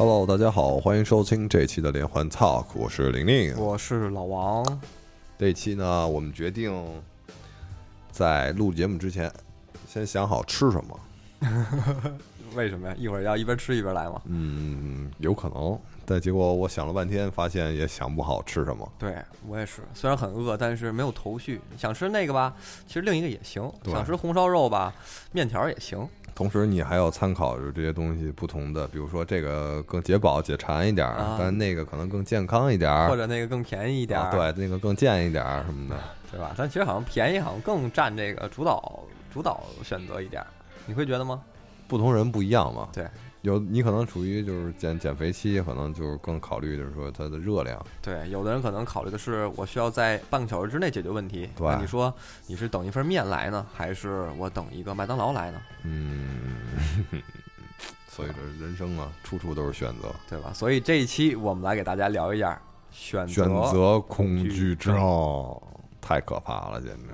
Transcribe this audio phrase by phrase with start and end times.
[0.00, 3.54] Hello，大家好，欢迎收听这期的连环 Talk，我是玲玲。
[3.58, 4.64] 我是老王，
[5.36, 6.72] 这期呢，我们决定
[8.10, 9.30] 在录节目之前，
[9.86, 11.00] 先想好吃什么。
[12.56, 12.94] 为什么呀？
[12.98, 14.22] 一会儿要一边吃一边来吗？
[14.24, 18.90] 嗯，有可能，但结果我想了半天，发现也想不好吃什么。
[18.98, 19.14] 对
[19.46, 21.60] 我也是，虽然很饿，但是没有头绪。
[21.76, 22.56] 想吃那个吧，
[22.86, 23.70] 其实另一个也行。
[23.84, 24.94] 想吃红烧肉吧，
[25.30, 26.08] 面条也行。
[26.34, 35.96] 同时，你还要参考着这些东西不同的，比如说这个更解饱解馋一点儿，啊但那个可能更健康一点儿，或者那个更便宜一点儿、啊对，那个更健一点儿什么的。
[36.30, 36.54] 对吧？
[36.56, 39.00] 但其实好像便宜好像更占这个主导
[39.32, 40.46] 主导选择一点儿，
[40.86, 41.42] 你会觉得吗？
[41.88, 42.88] 不同人不一样嘛。
[42.92, 43.04] 对，
[43.42, 47.82] 有你可能处于就是减减肥期，可能就是更考虑就是说它的热量。
[48.02, 51.48] 对，有的人可能考虑的是我需要在半个小时之内解决问题。
[51.56, 52.12] 对那你说
[52.46, 55.60] 你是等一份面来呢，还是我等一个麦当劳来呢？
[55.84, 56.56] 嗯，
[58.08, 60.14] 所以这人生啊，处处都是选择。
[60.28, 60.52] 对吧？
[60.52, 65.62] 所以这一期我们来给大家聊一下选择选择恐惧症症
[65.98, 67.04] 太可怕了，简直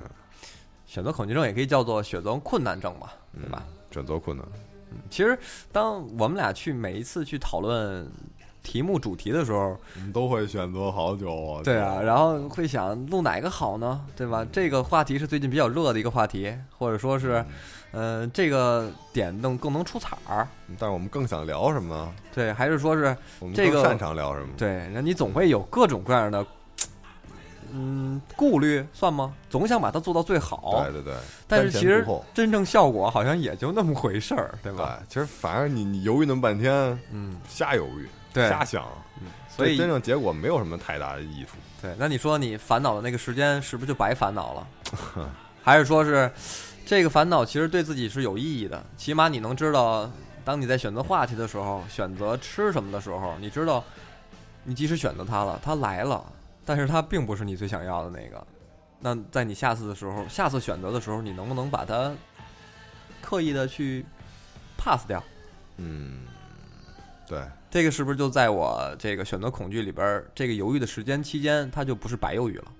[0.85, 3.63] 选择恐惧症也可以叫做选择困难症吧，嗯对吧？
[3.91, 4.45] 选择困难。
[5.09, 5.37] 其实，
[5.71, 8.09] 当我们俩去每一次去讨论
[8.63, 11.61] 题目主题的时候，我们都会选择好久啊。
[11.63, 14.01] 对啊，然后会想录哪个好呢？
[14.15, 14.45] 对吧？
[14.51, 17.45] 这个话题是最近比较热的一个话题，或者说是，
[17.91, 22.13] 呃，这个点能更能出彩儿，但是我们更想聊什么呢？
[22.33, 24.49] 对，还是说是我们这个更擅长聊什么？
[24.57, 24.89] 对？
[24.93, 26.45] 那你总会有各种各样的，
[27.71, 29.33] 嗯，顾虑算吗？
[29.49, 31.13] 总想把它做到最好，对对对。
[31.47, 36.73] 但是其实真正效果好像也就那么回事儿，对对吧？，其实反而你你犹豫那么半天，
[37.11, 38.85] 嗯，瞎犹豫，对，瞎想，
[39.49, 41.57] 所以真正结果没有什么太大的益处。
[41.81, 44.67] 对，那你说你烦恼的那个时间是不是就白烦恼了？
[45.63, 46.31] 还是说是
[46.85, 48.83] 这个烦恼其实对自己是有意义的？
[48.97, 50.09] 起码你能知道，
[50.43, 53.83] 当你在选择话题的时候，选择吃什么的时候，你知道，
[54.63, 56.25] 你即使选择它了，它来了，
[56.67, 58.45] 但是它并不是你最想要的那个。
[58.99, 62.13] 那在你下次的时候，下次选择的时候，你能不能把它
[63.21, 64.05] 刻意的去
[64.77, 65.23] pass 掉？
[65.77, 66.25] 嗯，
[67.25, 67.41] 对，
[67.71, 72.71] 这个是不是就在我这个选择恐惧里边儿，这个犹豫的时间期间，它就不是白犹豫了？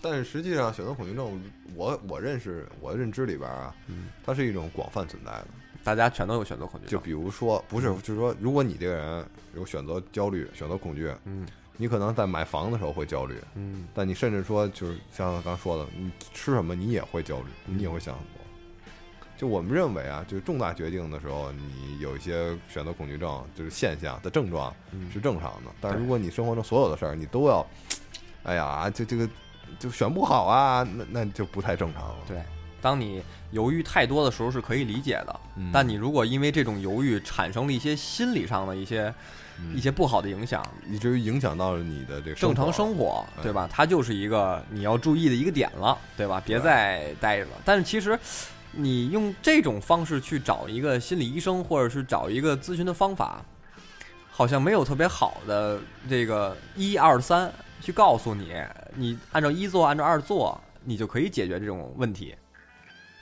[0.00, 1.38] 但是实际上，选择恐惧症，
[1.74, 5.46] 我我认识我的认知里边啊，嗯它是一种广泛存在的。
[5.82, 6.90] 大家全都有选择恐惧症。
[6.90, 18.32] 就比如说，不是，就是说，如果你这个人有选择焦虑、选择恐惧，嗯你可能在买房的时候会焦虑，嗯，但你甚至说，就是像刚刚说的，你吃什么你也会焦虑，嗯你也会想很多。
[19.36, 25.70] 就我们认为啊，就是重大决定的时候，你有一些选择恐惧症，就是现象的症状嗯是正常的。
[25.78, 27.66] 但是如果你生活中所有的事儿你都要，
[28.44, 29.28] 哎呀，这这个
[29.78, 32.16] 就选不好啊，那那就不太正常了。
[32.26, 32.42] 对。
[32.80, 39.14] 当你犹豫太多的时候是可以理解的，嗯但你如果因为这种犹豫产生了一些心理上的一些、嗯
[39.74, 43.68] 一些不好的影响，以至于影响到了你的这个正常生活，哎对吧？
[43.72, 46.42] 它就是一个你要注意的一个点了，对吧？
[46.44, 47.52] 别再待着了。
[47.64, 48.18] 但是其实，
[48.72, 53.44] 你用这种方式去找一个心理医生，或者是找一个咨询的方法，
[54.30, 57.50] 好像没有特别好的这个一二三
[57.80, 58.52] 去告诉你，
[58.94, 62.34] 你按照一做，按照二做，你就可以解决这种问题。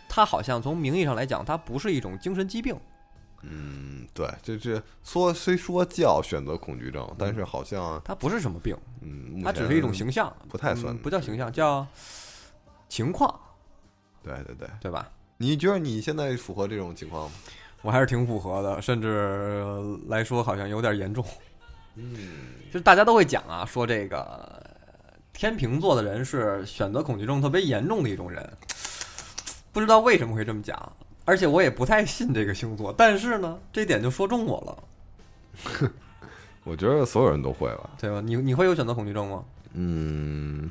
[0.09, 2.77] 它好像从名义上来讲，它不是一种精神疾病。
[3.47, 11.87] 嗯，对，这这说虽说叫选择恐惧症，但是好像它不是什么病，嗯，它只是一种形象，不太算嗯不叫形象，叫
[12.89, 13.39] 情况，
[14.23, 15.11] 对对对，对吧？
[15.37, 17.37] 你觉得你现在符合这种情况吗？
[17.83, 21.23] 我还是挺符合的，甚至呃来说好像有点严重。
[21.97, 22.17] 嗯，
[22.69, 28.49] 就是大家都会讲啊，说这个呃天秤座的人是选择恐惧症特别严重的一种人，
[29.71, 35.91] 不知道为什么会这么讲，而且我也不太信这个星座，但是呢，这点就说中我了，
[36.65, 37.91] 我觉得所有人都会吧。
[37.99, 38.21] 对吧？
[38.21, 39.45] 你你会有选择恐惧症吗？
[39.73, 40.71] 嗯，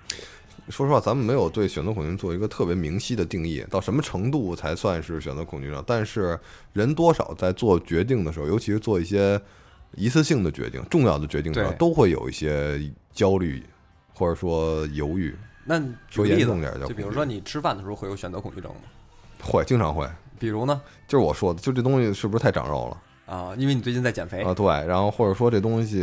[0.70, 5.84] 说实话，咱们没有对选择恐惧症做一个特别明晰的定义，到什么程度才算是选择恐惧症？
[5.88, 6.40] 但是
[6.74, 9.42] 人多少在做决定的时候，尤其是做一些
[9.96, 12.80] 一次性的决定、重要的决定的时候，都会有一些
[13.12, 13.64] 焦虑，
[14.14, 15.36] 或者说犹豫。
[15.66, 15.80] 那
[16.10, 18.82] 举例子严重点儿，就比如说你吃饭的时候会有选择恐惧症吗？
[19.42, 20.08] 会经常会，
[20.44, 20.82] 比如呢？
[21.08, 24.54] 就是我说的，就这东西是不是太长肉了啊，因为你最近在减肥啊？
[24.54, 26.02] 对，然后或者说这东西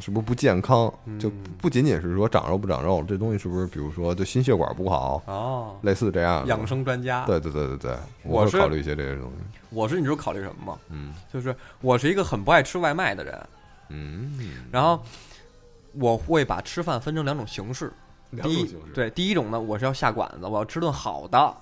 [0.00, 0.92] 是不是不健康？
[1.20, 7.24] 就嗯不仅仅是说长肉不长肉，这东西是不是比如说就心血管不好，哦，类似这样的养生专家。
[7.26, 9.58] 对对对对对，我是会考虑一些这些东西。
[9.70, 10.78] 我是你知道考虑什么吗？
[10.90, 13.46] 嗯就是我是一个很不爱吃外卖的人，
[13.90, 14.36] 嗯，
[14.72, 15.00] 然后
[15.92, 17.92] 我会把吃饭分成两种形式。
[18.42, 21.56] 第一两种形式，对第一种呢，我是要下馆子，我要吃顿好的，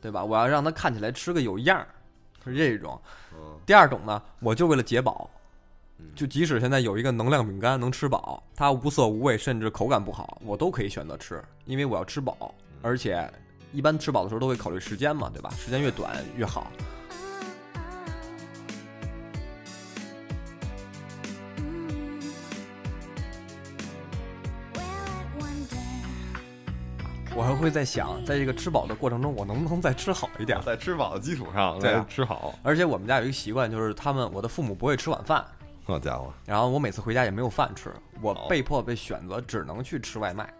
[0.00, 0.24] 对吧？
[0.24, 1.86] 我要让它看起来吃个有样儿，
[2.44, 3.00] 是这种。
[3.32, 5.30] 嗯第二种呢，我就为了解饱，
[6.16, 12.52] 就即使现在有一个能量饼干能吃饱，它无色无味，甚至口感不好，我都可以选择吃，因为我要吃饱，
[12.82, 13.30] 而且
[13.72, 15.50] 一般吃饱的时候都会考虑时间嘛，对吧？
[15.50, 16.72] 时间越短越好。
[27.40, 30.60] 我还会在想，在这个吃饱的过程中，我能不能再吃好一点？
[30.60, 32.54] 在吃饱的基础上对啊来吃好。
[32.62, 35.42] 而且我们家有一个习惯，就是他们我的父母不会吃晚饭，
[35.84, 37.90] 好家伙，然后我每次回家也没有饭吃，
[38.20, 40.52] 我哦被迫被选择只能去吃外卖。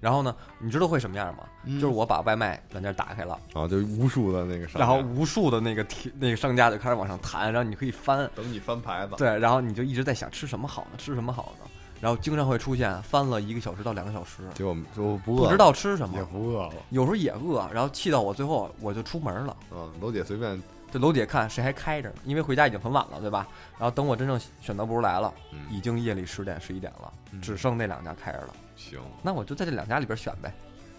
[0.00, 1.46] 然后呢，你知道会什么样吗？
[1.64, 5.86] 嗯就是我把外卖软件打开了，啊，就无数的那个商家，然后无数的那个
[6.18, 9.14] 那个商家就开始往上弹，然后你可以翻，等你翻牌子。
[9.18, 10.92] 对，然后你就一直在想吃什么好呢？
[10.96, 11.70] 吃什么好呢？
[12.00, 16.74] 然后经常会出现翻了一个小时到两个小时，就就不饿了，不知道吃什么也，不饿了。
[16.90, 19.56] 有时候也饿，然后气到我最后我就出门了。
[19.72, 23.48] 嗯，楼姐随便，这楼姐看谁还开着呢，因为回家已经很晚了，对吧？
[23.78, 28.54] 然后等我真正选择不出来了，嗯，已经夜里十点十一点了，嗯只剩那两家开着了。
[28.76, 30.54] 行，那我就在这两家里边选呗，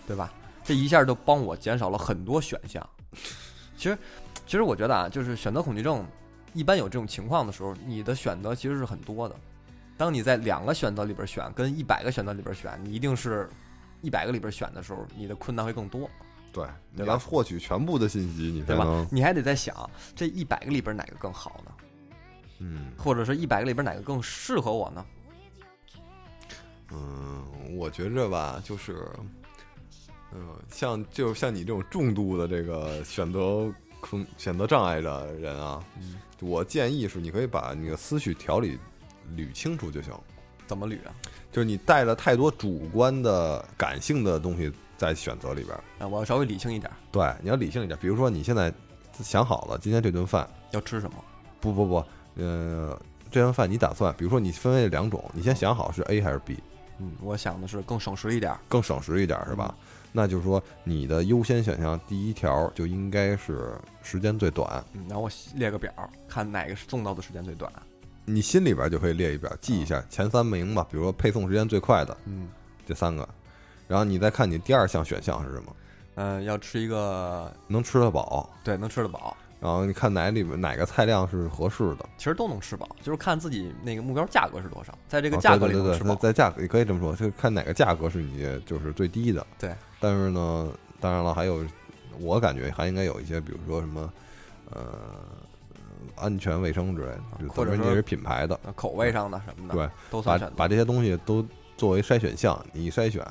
[0.07, 0.33] 对吧？
[0.65, 2.85] 这一下就帮我减少了很多选项。
[3.77, 3.97] 其实，
[4.45, 6.05] 其实我觉得啊，就是选择恐惧症，
[6.53, 9.35] 一般有这种情况的时候，你的选择其实是很多的。
[9.97, 13.49] 当你在两个选择里边选，跟一百个选择里边选，你一定是
[14.01, 16.09] 一百个里边选的时候，你的困难会更多，
[16.53, 19.07] 对，你要获取全部的信息，你才对吧，？
[19.11, 21.71] 你还得在想这一百个里边哪个更好呢？
[22.59, 25.05] 嗯或者是一百个里边哪个更适合我呢？
[26.91, 27.45] 嗯，
[27.75, 29.05] 我觉着吧，就是，
[30.33, 38.79] 嗯，像就像你这种重度的这个选择困选择障碍的人啊，嗯，我建议是你可以把你的思绪调理
[39.35, 40.13] 捋清楚就行。
[40.65, 41.15] 怎么捋啊？
[41.49, 47.97] 就是你带了太多主观的、感性的东西在选择里边儿，啊，我要稍微理性一点，对，你要理性一点。
[48.01, 48.71] 比如说你现在
[49.13, 51.15] 想好了今天这顿饭，要吃什么？
[51.61, 52.99] 不不不，呃，
[53.31, 56.61] 这顿饭你打算，比如说你分为两种，你先想好是 A 还是 B，
[56.99, 58.53] 嗯，我想的是更省时一点。
[58.67, 59.73] 更省时一点是吧？
[60.11, 65.93] 那就是说你的优先选项第一条就应该是时间最短，嗯，然后我列个表，
[66.27, 67.71] 看哪个送到的时间最短。
[68.29, 72.49] 你心里边就可以列一表，记一下前三名吧，比如说配送时间最快的嗯
[72.85, 73.27] 这三个，
[73.87, 75.75] 然后你再看你第二项选项是什么，
[76.15, 82.05] 嗯、要吃一个能吃得饱，对能吃得饱，然后你看哪里边哪个菜量是合适的。
[82.17, 86.15] 其实都能吃饱，就是看自己那个目标价格是多少，在这这个价格里哦对对对，能吃饱。
[86.15, 89.47] 在价格你可以这么说，就看哪个价格是你就是最低的。
[89.57, 90.69] 对，但是呢，
[90.99, 91.65] 当然了，还有
[92.19, 94.11] 我感觉还应该有一些，比如说什么
[94.71, 94.99] 呃
[96.15, 100.39] 安全卫生之类的，就或者说你是品牌的，呃口味上的什么的，对，都算。
[100.55, 101.45] 把这些东西都
[101.75, 103.25] 作为筛选项，你一筛选，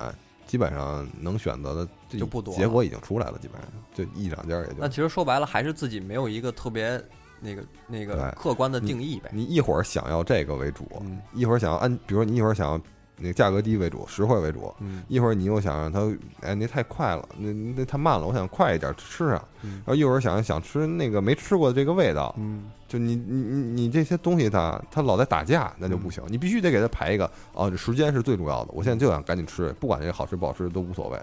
[0.47, 1.89] 基本上能选择的
[2.19, 7.03] 就不多结果已经出来了，基本上就一两家也就那其实说白了，还是自己没有一个特别
[7.41, 9.31] 那个那个客观的定义呗。
[9.33, 12.81] 你一会儿想要这个为主，嗯一会儿想要安，比如说你一会儿想要
[13.19, 16.01] 那个价格低为主，实惠为主，嗯一会儿你又想让它，
[16.43, 19.43] 哎，那太快了，那那太慢了，我想快一点吃上。
[19.63, 28.71] 嗯然后一会儿想想吃那个没吃过的这个味道，嗯，就你你你你这些东西它它老在打架，那就不行，你必须得给它排一个哦，这时间是最重要的。
[28.73, 31.19] 我现在就想赶紧吃，不管这个好吃不好吃都无所谓，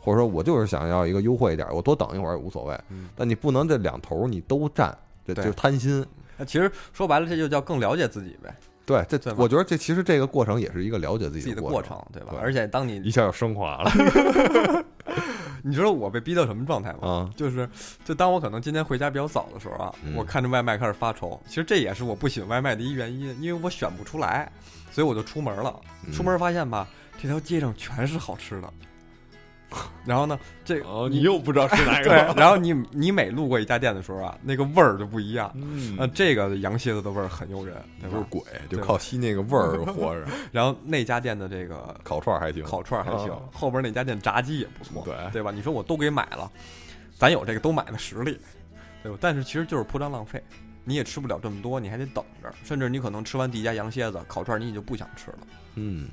[0.00, 2.78] 或者说我就是想要一个优惠一点，我多等一会儿也无所谓。
[2.90, 6.04] 嗯但你不能这两头你都占，这就是贪心。
[6.36, 8.54] 那其实说白了，这就叫更了解自己呗，
[8.88, 12.28] 对，这对我觉得这其实这个过程也是一个了解自自己的己过过程，对吧？
[12.30, 13.92] 对而且当你一下就升华了
[15.62, 16.98] 你知道我被逼到什么状态吗？
[17.06, 17.30] 啊！
[17.36, 17.68] 就是，
[18.04, 21.38] 就当我可能今天回家比较早的时候啊，嗯我看着外卖开始发愁。
[21.46, 24.50] 其实这也是我不喜欢外卖的一原因，因为我选不出来，
[24.90, 25.74] 所以我就出门了。
[26.06, 26.88] 嗯出门发现吧，
[27.20, 28.72] 这条街上全是好吃的。
[30.04, 35.52] 然后呢，这哦，你又不知道是哪 对，然后你你每路过一家店的时候啊，那个味儿就不一样。
[35.54, 38.16] 嗯呃，这个羊蝎子的味儿很诱人，对吧？
[38.16, 40.26] 不是鬼，就靠吸那个味儿 活着。
[40.50, 45.50] 然后那家店的这个烤串儿还行，烤串儿还行啊，后边那家店炸鸡也不错，对对吧？
[45.50, 46.50] 你说我都给买了，
[47.16, 48.38] 咱有这个都买的实力，
[49.02, 49.18] 对吧？
[49.20, 50.42] 但是其实就是铺张浪费，
[50.84, 55.38] 你也吃不了这么多，你还得等着，甚至你可能吃完第一家羊蝎子烤串，你也就不想吃了，
[55.74, 56.08] 嗯，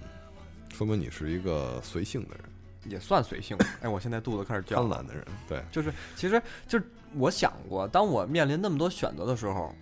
[0.73, 2.43] 说明你是一个随性的人，
[2.89, 3.57] 也算随性。
[3.81, 5.25] 哎，我现在肚子开始叫，贪婪的人。
[5.47, 9.73] 对，就是其实就是我想过，当我面临那么多选择的时候，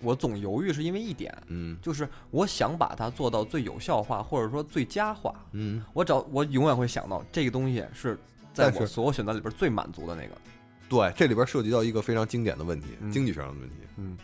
[0.00, 5.34] 我总犹豫是因为一点，嗯就是我想把它做到最有效化，或者说最佳化。
[5.52, 8.18] 嗯，我找我永远会想到这个东西是
[8.54, 10.30] 在我所有选择里边最满足的那个。
[10.88, 13.76] 对，这里边涉及到一个非常经典的问题，嗯经济学上的问题。
[13.96, 14.16] 嗯，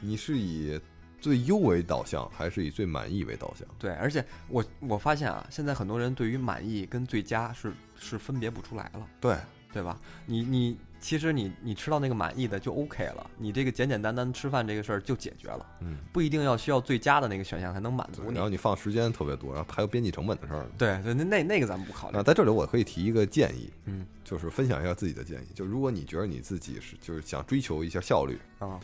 [0.00, 0.80] 你是以
[1.20, 3.66] 最优为导向，还是以最满意为导向？
[3.78, 9.06] 对，而且我我发现啊，现在很多人对于满意跟最佳是是分别不出来了。
[9.20, 9.36] 对，
[9.72, 10.00] 对吧？
[10.26, 18.42] 你你其实你你吃到那个满意的就 OK 了，你这个简简单单吃饭这个事儿就解决了，嗯，不一定要需要最佳的那个选项才能满足你然。
[18.42, 20.66] 后你放时间特别多，然后还有编辑成本的事儿。
[20.76, 22.22] 对对，那那那个咱们不考虑那。
[22.22, 25.46] 在这里我可以提一个建议，嗯就是分享一下自己的建议。
[25.54, 28.78] 就如果你觉得你自己是就是想追求一下效率，啊，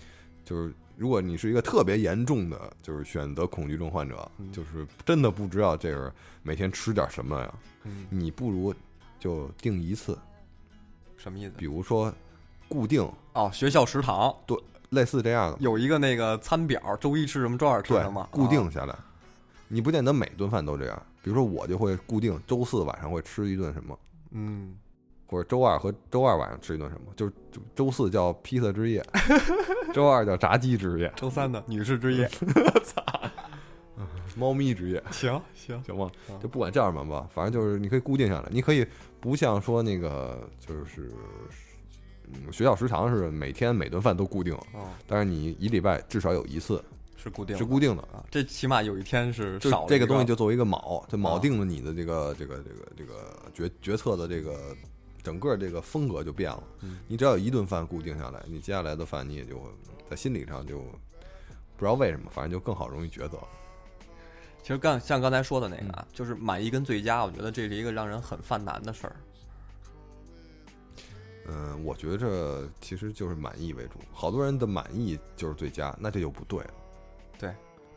[0.45, 4.51] 就是如果你是一个特别严重的，就是选择恐惧症患者，嗯。
[4.53, 6.13] 就是真的不知道这个
[6.43, 8.75] 每天吃点什么呀，嗯，你不如
[9.19, 10.19] 就定一次，
[11.17, 11.53] 什么意思？
[11.57, 11.67] 比？
[11.67, 12.13] 如说
[12.69, 14.35] 固定哦，学校食堂。
[14.47, 14.59] 对
[14.91, 18.71] 类似这样的，有一个那个餐表，周一吃什么，周二吃什么，，固定啊。
[18.71, 18.97] 下来。
[19.69, 23.99] 你不见得每顿饭都这样，比如说我就会固定周四晚上会吃一顿什么，
[24.31, 24.77] 嗯，
[25.27, 27.33] 或者周二和周二晚上吃一顿什么，就是
[27.75, 29.05] 周四叫披萨之夜，
[29.93, 32.29] 周二叫炸鸡之夜，周三的女士之夜，
[32.85, 33.03] 操
[34.37, 36.39] 猫咪之夜，行行，行吗嗯？
[36.41, 38.87] 就不管叫什么吧，反正就是你可以固定下来，你可以
[39.21, 41.13] 不像说那个就是。
[42.29, 46.85] 嗯，学校食堂是每天每顿饭都固定，哦，但是你一礼拜至少有一次
[47.17, 54.77] 是固定的是固定的，啊，这起码有一天是少这个东西就作为一个锚，就锚啊定了你的这个这个这个这个决决策的这个
[55.27, 57.01] 整个这个风格就变了嗯。
[57.09, 59.61] 你只要有一顿饭固定下来，你接下来的饭你也就
[60.09, 63.37] 在心理上就不知道为什么，反正就更好容易抉择。
[64.63, 69.17] 其实刚像刚才说的那个嗯啊，就是满意跟最佳，我觉得这是一个让人很犯难的事儿。
[71.49, 76.75] 嗯，我觉着其实就是满意为主，好多人的满意就是最佳，那这就不对了。
[77.39, 77.55] 对，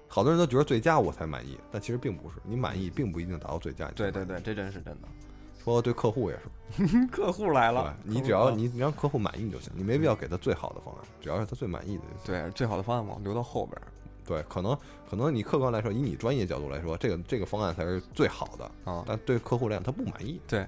[0.07, 3.87] 好多人都觉得最佳我才满意，但其实并不是，你满意并不一定达到最佳。
[3.91, 5.07] 对对对，，这真是真的。
[5.63, 6.41] 说对客户也是。
[7.11, 12.43] 客户来了，你只要你你让客户满意就行，你没必要给他最好的方案，只要是他最满意的就行。
[12.43, 13.81] 对最好的方案嘛，留到后边
[14.23, 14.77] 对，可能
[15.09, 20.39] 可能你客观来说，以你专业角度来说，这个这个方案才是最好的，啊，但对客户来讲他不满意。
[20.47, 20.63] 对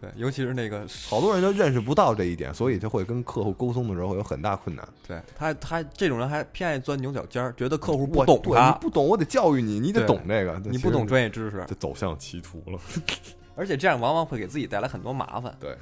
[0.00, 4.88] 对，尤其是那个 好多人就认识不到这一点，所以他会跟客户沟通的时候会有很大困难。
[5.06, 12.80] 对他他这种人还偏爱钻牛角尖儿，觉得客户不懂对他你，不懂，我得教育你，你得懂这个，你不懂专业知识，就走向歧途了。
[13.56, 15.56] 而且这样往往会给自己带来很多麻烦。
[15.58, 15.76] 对，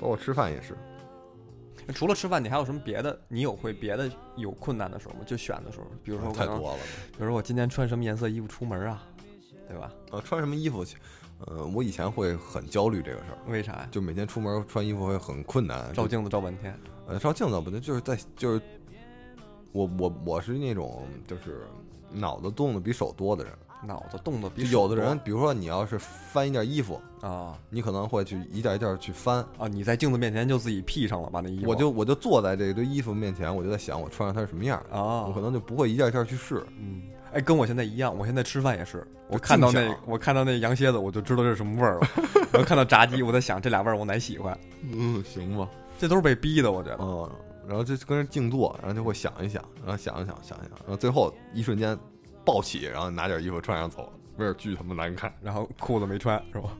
[0.00, 0.76] 包括吃饭也是，
[1.94, 3.18] 除了吃饭，你还有什么别的？
[3.28, 5.20] 你有会别的有困难的时候吗？
[5.26, 6.78] 就选的时候，比如说太多了。
[7.12, 9.02] 比如说我今天穿什么颜色衣服出门啊，
[9.66, 9.90] 对吧？
[10.10, 10.96] 呃，穿什么衣服去？
[11.46, 13.88] 呃，我以前会很焦虑这个事儿，为啥呀？
[13.90, 16.78] 就每天出门穿衣服会很困难，照镜子照半天，
[17.08, 18.60] 呃，照镜子不对，就是在就是
[19.72, 21.66] 我我我是那种就是
[22.12, 23.52] 脑子动的比手多的人，
[23.86, 29.66] 脑子动的比有的人，比如说你要是翻一件衣服，啊你可能会去一件一件去翻，啊！
[29.68, 36.64] 你在镜子面前就自己 P 上了，把那衣服我就我就坐在这堆衣服面前，我就在想我穿上它是什么样，啊，我可能就不会一件一件去试。
[36.78, 42.08] 嗯，哎，跟我现在一样，我现在吃饭也是，我看到那我看到那羊蝎子，我就知道这是什么味儿了。
[42.52, 44.56] 我看到炸鸡，我在想这俩味儿我哪喜欢？
[44.92, 45.68] 嗯，行吧。
[45.98, 46.98] 这都是被逼的，我觉得。
[47.00, 47.30] 嗯，
[47.66, 51.96] 然后就跟着静坐，然后就会想一想，然后想一想，想一想，然后最后一瞬间
[52.44, 55.32] 抱起，然后拿件衣服穿上走，味儿巨他妈难看。
[55.42, 56.76] 然后裤子没穿是吧？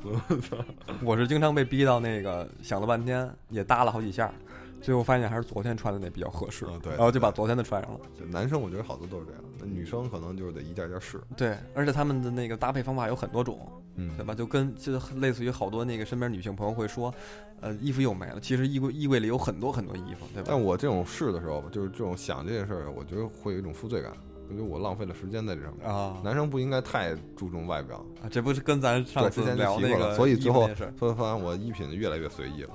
[1.02, 4.32] 我是经常被逼到那个想了半天，也搭了好几下，
[4.80, 8.00] 最后发现还是昨天穿的那比较合适，嗯对然后就把昨天的穿上了。
[8.18, 11.20] 对男生我觉得好多都是这样，那女生可能就是得一件一件试。
[11.36, 14.34] 对，而且他们的那个搭配方法有很多种，嗯对吧？
[14.34, 17.14] 就跟就类似于好多那个身边女性朋友会说，
[17.60, 20.48] 呃，衣服又没了，其实衣柜衣柜里有很多很多衣服，对吧？
[20.48, 25.88] 但我这种试的时候，就是这种想这件事儿，我觉得会有一种负罪感，我觉得我浪费了时间在这上面。
[25.88, 30.68] 啊男生不应该太注重外表，啊，这不是跟咱上，次之前就聊那个了，所以最后
[30.98, 32.70] 所以发现我衣品越来越随意了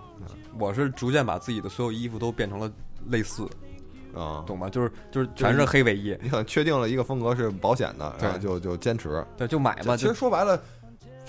[0.59, 2.71] 我是逐渐把自己的所有衣服都变成了
[3.09, 3.43] 类似，
[4.15, 4.43] 啊。
[4.47, 4.69] 懂吗？
[4.69, 9.23] 就是就是全是黑卫衣，你很确定了一个风格是保险的，对然后就就坚持。
[9.37, 10.59] 对，就买嘛，其实说白了，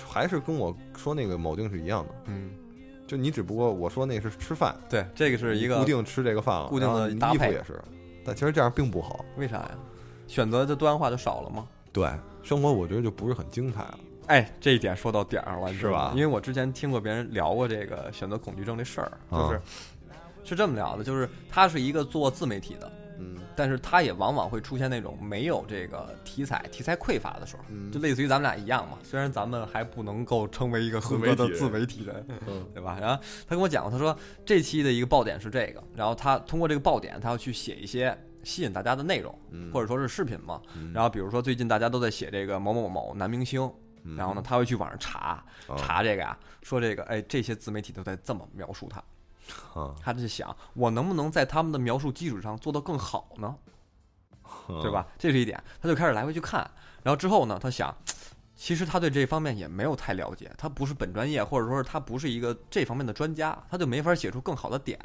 [0.07, 2.51] 还是跟我说那个铆钉是一样的，嗯，
[3.07, 7.79] 就你只不过我说那个是吃饭，对，这个是一个固定吃这个饭了，固定的衣服也是，
[8.25, 9.25] 但其实这样并不好。
[9.37, 9.71] 为啥呀？
[10.29, 11.67] 选择的多样化就少了吗？
[11.93, 12.09] 对，
[12.45, 13.99] 生活我觉得就不是很精彩了。
[14.27, 19.63] 哎，这一点说到点儿上了，是吧因为我之前听过别人聊过这个选择恐惧症这事儿，就是、啊
[20.45, 28.97] 是这么聊的，就是他是一个做自媒体的，嗯但是他也往往会出现那种没有这个题材、题材匮乏的时候，嗯就类似于咱们俩一样嘛。
[29.03, 32.97] 虽然咱们还不能够称为一个合格的自媒体人，嗯 对吧？
[32.99, 34.17] 然后他跟我讲过，他说
[34.47, 38.17] 这期的一个爆点是这个，然后他通过这个爆点，他要去写一些
[38.49, 39.71] 吸引大家的内容，嗯。
[39.73, 40.61] 或者说是视频嘛。
[40.75, 40.93] 嗯。
[40.93, 43.71] 然后比如说最近大家都在写这个某某某男明星，
[44.05, 44.17] 嗯。
[44.17, 45.45] 然后呢，他会去网上查啊
[45.77, 49.03] 查这个呀，说这个哎这些自媒体都在这么描述他，
[49.79, 53.55] 啊，他就想我能不能在他们的描述基础上做得更好呢？
[54.67, 55.07] 对吧？
[55.19, 56.69] 这是一点，他就开始来回去看，
[57.03, 57.95] 然后之后呢，他想，
[58.57, 64.99] 其实他对这方面也没有太了解，他不是本专业，或者说是他不是一个这方面的专家，他就没法写出更好的点。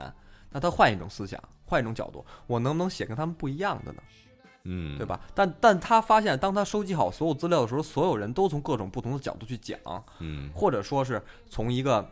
[0.49, 1.41] 那他换一种思想，
[1.73, 4.03] 换一种角度，我能不能写跟他们不一样的呢？
[4.65, 5.05] 嗯，对？
[5.07, 5.19] 吧？
[5.33, 9.79] 但但他发现，当他收集好所有资料的时候，所有人都从各种不同的角度去讲，
[10.19, 12.07] 嗯或者说是从一个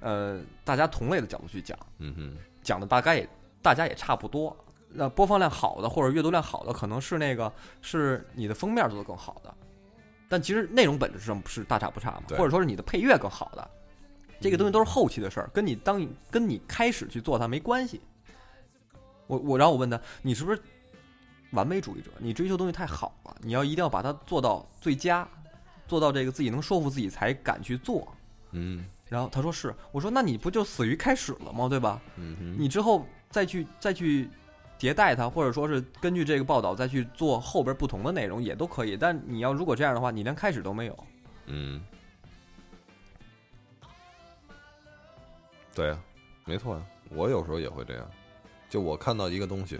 [0.00, 3.28] 呃大家同类的角度去讲，嗯哼，讲的大概也
[3.60, 4.56] 大家也差不多。
[4.88, 7.52] 那播放量好的或者阅读量好的，可能是那个
[7.82, 9.54] 是你的封面做的更好的，
[10.30, 13.70] 但其实内容本质上不是大差不差嘛，或者说是你的配乐更好的，
[14.40, 18.00] 这个东西都是后期的事儿，跟你当跟你开始去做它没关系。
[19.32, 20.60] 我我然后我问他，你是不是
[21.52, 22.10] 完美主义者？
[22.18, 25.26] 你追求东西太好了，你要一定要把它做到最佳，
[25.88, 28.06] 做到这个自己能说服自己才敢去做。
[28.50, 31.66] 嗯然后他说是，我说那你不就死于开始了吗？
[31.66, 31.98] 对吧？
[32.16, 34.28] 嗯哼，你之后再去再去
[34.78, 38.98] 迭代它，或者说是根据这个报道再去做后边不同的内容也都可以。
[38.98, 41.06] 但你要如果这样的话，你连开始都没有。
[41.46, 41.82] 嗯，
[45.74, 45.98] 对呀，
[46.44, 48.10] 没错呀，我有时候也会这样。
[48.72, 49.78] 就我看到一个东西，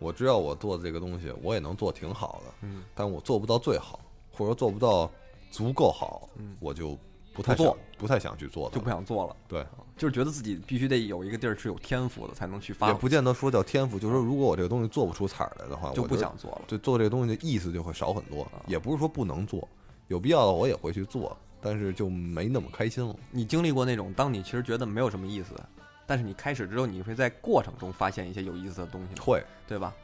[0.00, 4.00] 我知道我做的这个东西，我也能做挺好的，嗯，但我做不到最好，
[4.32, 5.08] 或者说做不到
[5.52, 6.98] 足够好，嗯我就
[7.32, 9.64] 不太做不太想去做它就不想做了，对，
[9.96, 16.62] 就是觉得自己必须得有一个地儿是有天赋的，才能去发也，不见得说叫天赋，就是说如果我这个东西做不出彩来的话，就不想做了。
[16.66, 18.44] 就做这个东西的意思就会少很多。
[18.66, 19.68] 也不是说不能做，
[20.08, 23.14] 有必要的我也会去做，但是就没那么开心了。
[23.30, 25.54] 你经历过那种，当你其实觉得没有什么意思，
[26.06, 29.94] 但是你开始之后，你会在过程中发现一些有意思的东西，会，对吧？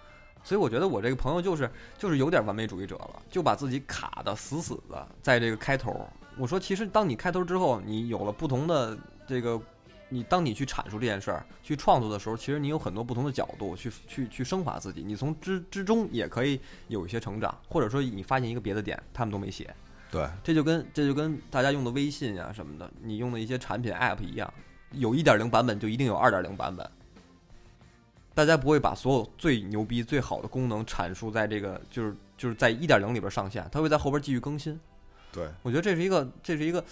[0.42, 6.08] 所以我觉得我这个朋友就是就是有点完美主义者了，就把自己卡的死死的，在这个开头。
[6.38, 9.60] 我说，其实当你开头之后，你有了不同的这个，
[10.08, 19.74] 你当你去阐述这件事儿、去创作的时候，其实你有很多不同的角度去去去升华自己，你从之之中也可以有一些成长，或者说你发现一个别的点，他们都没写。
[20.10, 24.52] 对，这就跟这就跟大家用的微信啊什么的，你用的一些产品 App 一样，
[24.92, 26.90] 有一点零版本就一定有二点零版本。
[28.34, 34.78] 大家不会把所有最牛逼、最好的功能阐述在这个就是就是在一点零里边上线，它会在后边继续更新。
[35.32, 36.82] 对，我觉得这是一个这是一个，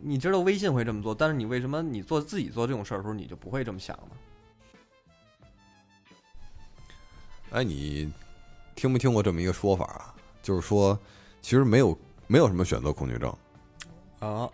[0.00, 4.16] 你知道微信会这么做，但是你为什么你做自己做这种事儿的时候你就不会这么想呢？
[7.52, 8.10] 哎，你
[8.74, 10.14] 听没听过这么一个说法啊？
[10.42, 10.98] 就是说，
[11.40, 11.96] 其实没有
[12.26, 13.30] 没有什么选择恐惧症，
[14.18, 14.50] 啊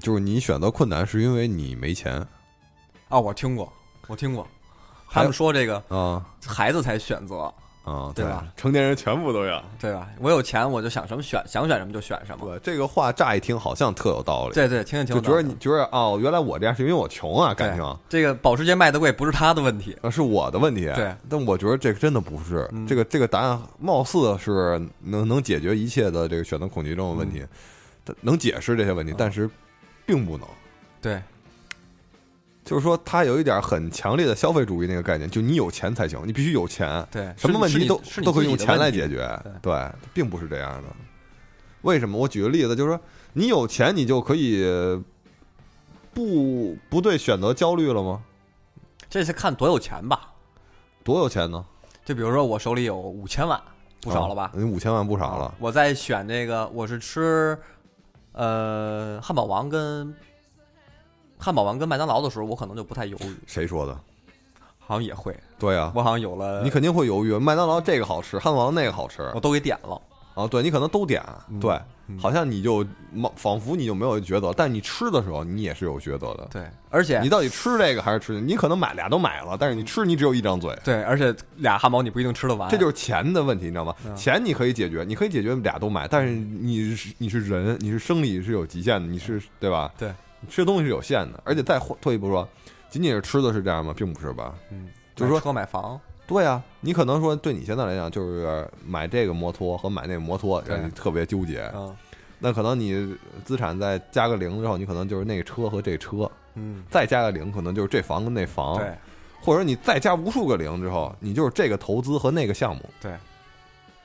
[0.00, 2.14] 就是你选择困难是因为你没钱
[3.08, 3.20] 啊！
[3.20, 3.72] 我听过，
[4.08, 4.46] 我听过，
[5.08, 7.52] 他们说这个啊孩子才选择，
[7.84, 8.46] 啊，对吧？
[8.56, 9.62] 成年人全部都要。
[9.78, 10.08] 对吧？
[10.18, 12.46] 我有钱我就想什么选，想选什么就选什么。
[12.46, 17.96] 对，这个话乍一听好像特有道理，对对，听着听着，就觉得你觉得哦，原来我这样是因为我穷啊，感情啊。
[18.08, 20.90] 这个保时捷卖的贵不是他的问题，啊，是我的问题。
[20.94, 22.68] 对，但我觉得这个真的不是。
[22.72, 27.44] 嗯这个这个答案貌似是能能解决一切的这个选择恐惧症的问题，
[28.04, 29.48] 它能解释这些问题，嗯但是
[30.06, 30.46] 并不能。
[31.00, 31.22] 对
[32.64, 38.90] 就是说，它有一点很强烈的消费主义那个概念，就你有钱才行，你必须有钱，对，什么问题都都可以用钱来。
[38.90, 39.52] 解决对。
[39.60, 40.88] 对，并不是这样的。
[41.82, 42.16] 为什么？
[42.16, 42.98] 我举个例子，就是说，
[43.34, 44.64] 你有钱，你就可以
[46.14, 48.22] 不不对选择焦虑了吗？
[49.10, 50.30] 这是看多有钱吧？
[51.02, 51.62] 多有钱呢？
[52.02, 53.60] 就比如说我手里有五千万，
[54.00, 54.50] 不少了吧？
[54.54, 55.54] 你五千万不少了。
[55.58, 57.58] 我在选这个，我是吃
[58.34, 60.14] 呃汉堡王跟
[61.38, 63.98] 汉堡王跟麦当劳的时候，我可能就不太犹豫，谁说的？
[64.86, 69.22] 好像也会，对啊、我好像有了，你肯定会犹豫，麦当劳这个好吃，汉堡王那个好吃。
[69.34, 69.98] 我都给点了。
[70.34, 71.58] 啊，对你可能都点，嗯。
[71.58, 71.84] 对，嗯
[72.18, 72.84] 好像你就
[73.20, 78.40] 仿仿佛你就没有抉择，但你吃的时候你也是有抉择的，对，而且你到底吃这个还是吃？
[78.40, 83.94] 你可能买俩都买了，但是你吃你只有一张嘴，对，而且俩汉堡你不一定吃得完，这就是钱的问题，你知道吗？
[84.04, 89.92] 嗯钱你可以解决，你可以解决俩都买，但是你是你是人，你是生理是有极限的，你是对吧？
[89.98, 92.46] 对，你吃的东西是有限的，而且再退一步说，
[92.90, 93.94] 仅仅是吃的是这样吗？
[93.96, 94.54] 并不是吧？
[94.70, 101.70] 嗯，就是说买车买房，对啊，你可能说对你现在来讲，就是买这个摩托和买那个摩托让你特别纠结。
[101.74, 101.94] 嗯
[102.40, 108.76] 那可能你资产再加个零之后，你可能就是那个车和这车，嗯，再加个零，可能就是这房跟那房。
[108.76, 108.92] 对
[109.40, 113.14] 或者你再加无数个零之后，你就是这个投资和那个项目，对，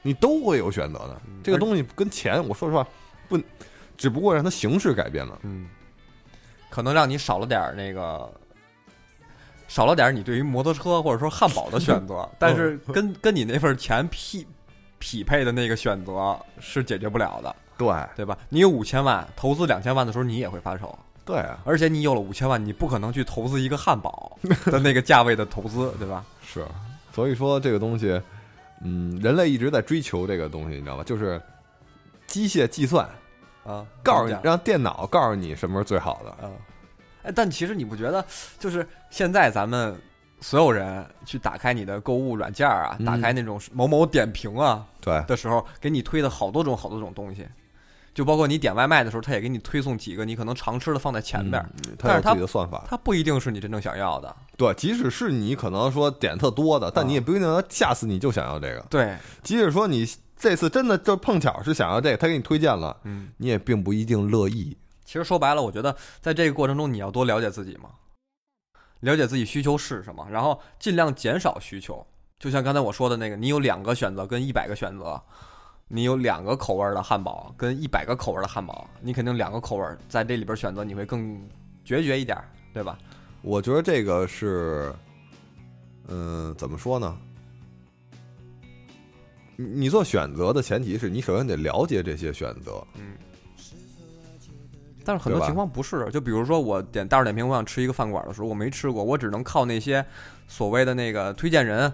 [0.02, 1.22] 你都会有选择的。
[1.28, 2.88] 嗯这个东西跟钱，我说实话
[3.28, 3.38] 不，
[3.98, 5.38] 只不过让它形式改变了。
[5.44, 5.68] 嗯，
[6.70, 8.32] 可能让你少了点儿那个，
[9.70, 14.46] 少了点儿你对于摩托车或者说汉堡的选择，但是跟跟你那份钱匹
[14.98, 18.38] 匹配的那个选择是解决不了的，对对吧？
[18.50, 20.94] 你有五千万，投资两千万的时候，你也会发愁。
[21.24, 26.26] 对啊，而且你有了五千万，你不可能去投资一个汉堡 的那个价位的投资，对吧？
[26.44, 26.66] 是。
[27.14, 28.20] 所以说这个东西，
[28.84, 31.04] 嗯，人类一直在追求这个东西，你知道吧？
[31.04, 31.40] 就是
[32.26, 33.08] 机械计算，
[33.64, 36.30] 啊，告诉你让电脑告诉你什么是最好的。
[36.32, 36.50] 啊，哎，
[37.36, 38.26] 但其实你不觉得，
[38.58, 39.96] 就是现在咱们
[40.42, 47.46] 所有人去打开你的购物软件啊，嗯打开那种某某点评啊对，的时候，给你推的好多种好多种东西，
[48.14, 52.86] 就包括你点外卖的时候，他也给你推送几个你可能常吃的放在前边儿，嗯它有但是它自己的算法。
[52.88, 54.34] 它不一定是你真正想要的。
[54.58, 58.86] 对，即使是你可能说点特多的，但啊你也不一定能吓死你就想要这个。
[58.90, 64.78] 对，即使说你这次真的就碰巧是想要这个，他给你推荐了，嗯，你也并不一定乐意。
[65.10, 67.90] 其实说白了，我觉得在这个过程中，你要多了解自己嘛，
[69.00, 72.06] 了解自己需求是什么，然后尽量减少需求。
[72.38, 75.20] 就像刚才我说的那个，你有两个选择跟一百个选择，
[75.88, 81.42] 你有两个口味的汉堡跟一百个口味的汉堡，你肯定两个口味在这里边选择，你会更
[81.84, 82.38] 决绝一点，
[82.72, 82.96] 对吧？
[83.42, 84.94] 我觉得这个是，
[86.08, 87.18] 嗯、怎么说呢？
[89.56, 93.18] 你你做选择的前提是你首先得了解这些选择，嗯。
[95.06, 100.06] 但是很多情况不是，就比如说我点大众点评，我想吃一个饭馆的时候，我没吃过，我只能靠那些
[100.48, 101.92] 所谓的那个推荐人，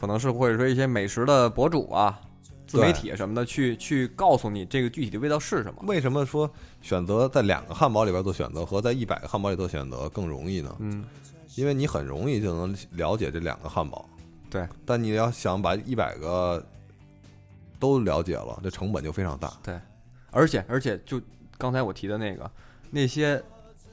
[0.00, 2.20] 可能是或者说一些美食的博主啊、
[2.66, 5.82] 自媒体什么的，去去告诉你这个具体的味道是什么。
[5.86, 6.50] 为什么说
[6.82, 10.76] 选择在两个汉堡里边做选择和在一百个汉堡里做选择更容易呢？
[10.80, 11.04] 嗯，
[11.54, 14.04] 因为你很容易就能了解这两个汉堡。
[14.50, 16.62] 对，但你要想把一百个
[17.78, 19.52] 都了解了，这成本就非常大。
[19.62, 19.78] 对
[20.30, 21.20] 而且而且就
[21.58, 22.50] 刚才我提的那个
[22.90, 23.42] 那些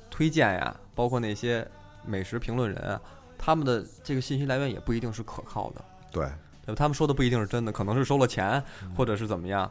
[0.10, 1.67] 推荐呀，包括那些
[2.06, 3.01] 美食评论人啊，
[3.38, 5.84] 他们的这个信息来源也不一定是可靠的。
[6.12, 6.25] 对，
[6.65, 6.75] 对吧？
[6.78, 9.69] 他们说的不一定是真的，可能是收了钱，嗯或者是怎么样。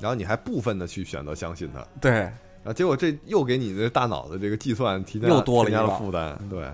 [0.00, 6.38] 然后你还部分的去选择相信他，对，然后结果这又给你的大脑的这个计算提加又多了一道了负担。
[6.50, 6.70] 对，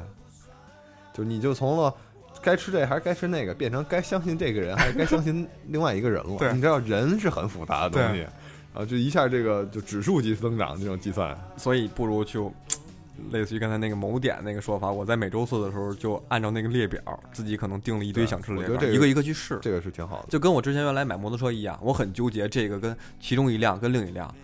[1.13, 1.95] 就你就从了
[2.41, 6.35] 该吃这还是该吃那个，变成该相信这个人还是该相信另外一个人了。
[6.39, 8.27] 对你知道人是很复杂的东西，
[8.75, 12.53] 啊，就一下这个就指数级增长这种计算，所以不如就
[13.31, 17.01] 类似于刚才那个某点那个说法，我在每周四的时候就按照那个列表，
[17.33, 19.59] 自己可能定了一堆想吃的列表，一个一个去试。
[19.61, 20.29] 这个是挺好的。
[20.31, 24.35] 就跟我之前原来买摩托车一样，我很纠结这个跟其中一辆跟另一辆，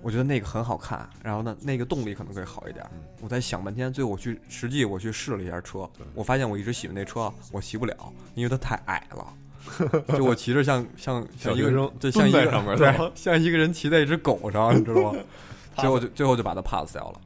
[0.00, 3.00] 我觉得那个很好看，然后呢那个动力可能会好一点嗯。
[3.20, 7.94] 我在想半天，最后我去实际我去试了一下车，我发现我一直喜欢那车，我骑不了，
[8.34, 9.26] 因为它太矮了。
[10.16, 15.18] 就我骑着像像像一个人，对像一个上面对像一个人骑在一只狗上，你知道吗？
[15.76, 17.20] 最 后就最后就把它 pass 掉了。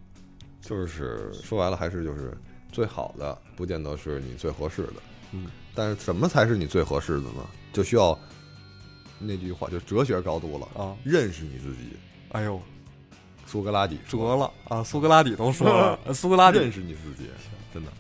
[0.61, 2.37] 就是说白了，还是就是
[2.70, 4.94] 最好的，不见得是你最合适的。
[5.33, 7.46] 嗯，但是什么才是你最合适的呢？
[7.72, 8.16] 就需要
[9.18, 11.96] 那句话，就哲学高度了，啊，认识你自己。
[12.33, 12.61] 哎呦，
[13.46, 14.83] 苏格拉底折说了啊！
[14.85, 17.29] 苏格拉底都说了， 苏格拉底认识你自己，
[17.74, 17.90] 真的。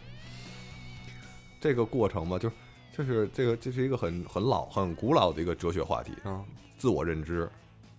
[1.60, 2.54] 这个过程吧，就是
[2.96, 6.44] 就是这个这是一个很很老很古老的一个哲学话题，嗯，
[6.78, 7.48] 自我认知。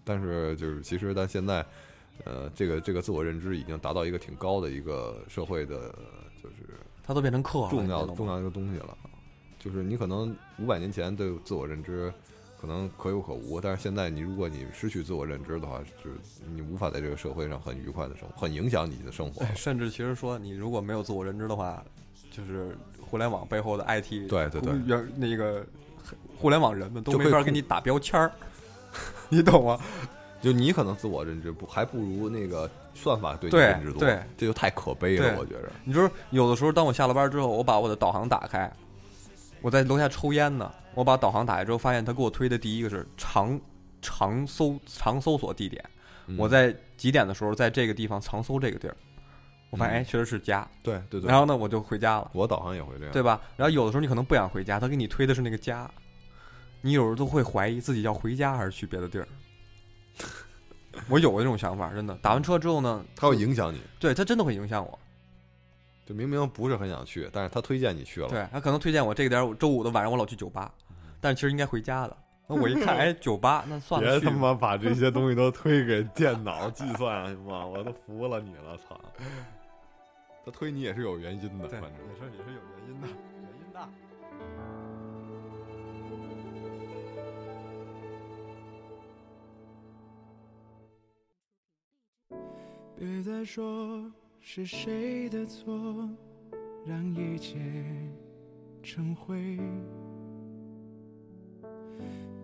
[0.04, 1.66] 但是就是其实但现在，
[2.26, 5.90] 呃，这个这个自我认知已经达到一个挺高的一个社会的，
[6.42, 6.56] 就是
[7.04, 8.98] 它都变成课了，重要重要的一个东西了。
[9.60, 12.12] 就是你可能五百年前对自我认知
[12.60, 16.18] 可能可有可无，但是现在你如果你失去自我认知的话，就是
[16.52, 19.46] 你无法在这个社会上很愉快的生活，很影响你的生活。
[19.46, 21.86] 哎甚至其实说，你如果没有自我认知的话，
[22.32, 25.64] 就是互联网背后的 IT 对对对原那个
[26.36, 28.32] 互联网人们都没法给你打标签儿，
[29.30, 29.80] 你懂吗？
[30.42, 35.72] 就你可能自我认知不还不如那个算法对你对认知多，对这就太可悲了，我觉着。
[35.84, 38.72] 你说有的时候，当我下了班之后，我把我的导航打开，
[39.62, 43.60] 我在楼下抽烟呢，我把导航打开之后，发现他给我推的第一个是长
[44.02, 45.84] 长搜长搜索地点，
[46.26, 48.96] 嗯我在几点的时候在这个地方长搜这个地儿，
[49.72, 52.30] 我发现嗯哎确实是家，对对对，然后呢我就回家了。
[52.34, 53.42] 我导航也会这样，对吧？
[53.58, 55.90] 然后有的时候你可能不想回家，他给你推的是那个家，
[56.82, 59.28] 你有时候都会怀疑自己要回家还是去别的地儿。
[61.08, 62.14] 我有过这种想法，真的。
[62.22, 63.82] 打完车之后呢，他会影响你。
[63.98, 65.00] 对他真的会影响我。
[66.06, 70.70] 就明明不是很想去，但是他推荐你去了，对他可能推荐我这个点儿，周五的晚上我老去酒吧，
[71.22, 72.18] 但是其实应该回家的。
[72.48, 77.66] 那我一看， 哎，酒吧那算了，别他妈把这些东西都推给电脑计算行吗？
[77.66, 79.00] 我都服了你了，操！
[80.44, 83.08] 他推你也是有原因的，反正也是也是有原因的，
[83.42, 83.90] 原因的。
[92.98, 96.10] 别再说是谁的错，
[96.86, 97.60] 让一切
[98.84, 99.60] 成灰。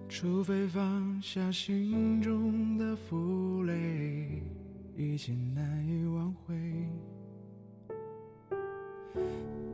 [0.09, 4.41] 除非放下心中的负累，
[4.95, 6.55] 一切难以挽回。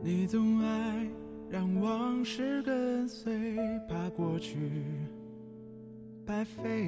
[0.02, 1.06] 你总爱
[1.50, 3.56] 让往事跟随，
[3.88, 4.56] 怕过去
[6.26, 6.86] 白费。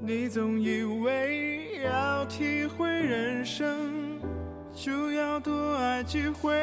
[0.00, 4.20] 你总以为要体会人生，
[4.72, 6.54] 就要多爱几回。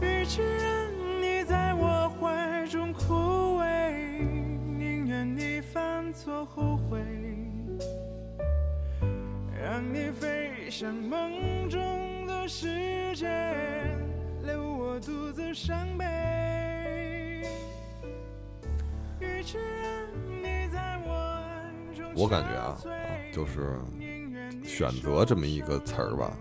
[0.00, 0.90] 与其让
[1.20, 3.14] 你在我怀中枯
[3.60, 3.92] 萎，
[4.78, 6.98] 宁愿你犯错后悔，
[9.72, 13.26] 让你飞向梦中的世界，
[14.44, 16.04] 留我独自伤悲。
[19.18, 22.78] 与其让你在我爱中我感觉啊
[23.32, 23.78] 就是
[24.62, 26.36] 选择这么一个词儿吧，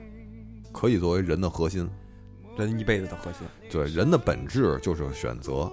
[0.73, 1.89] 可以作为人的核心。
[2.57, 3.47] 人一辈子的核心。
[3.69, 5.71] 对，人的本质就是选择。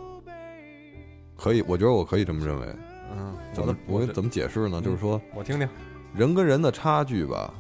[1.37, 2.69] 可以，我觉得我可以这么认为。
[3.11, 4.81] 嗯，怎么我怎么解释呢？
[4.81, 5.69] 就是说，我听听，
[6.15, 7.53] 人跟人的差距吧，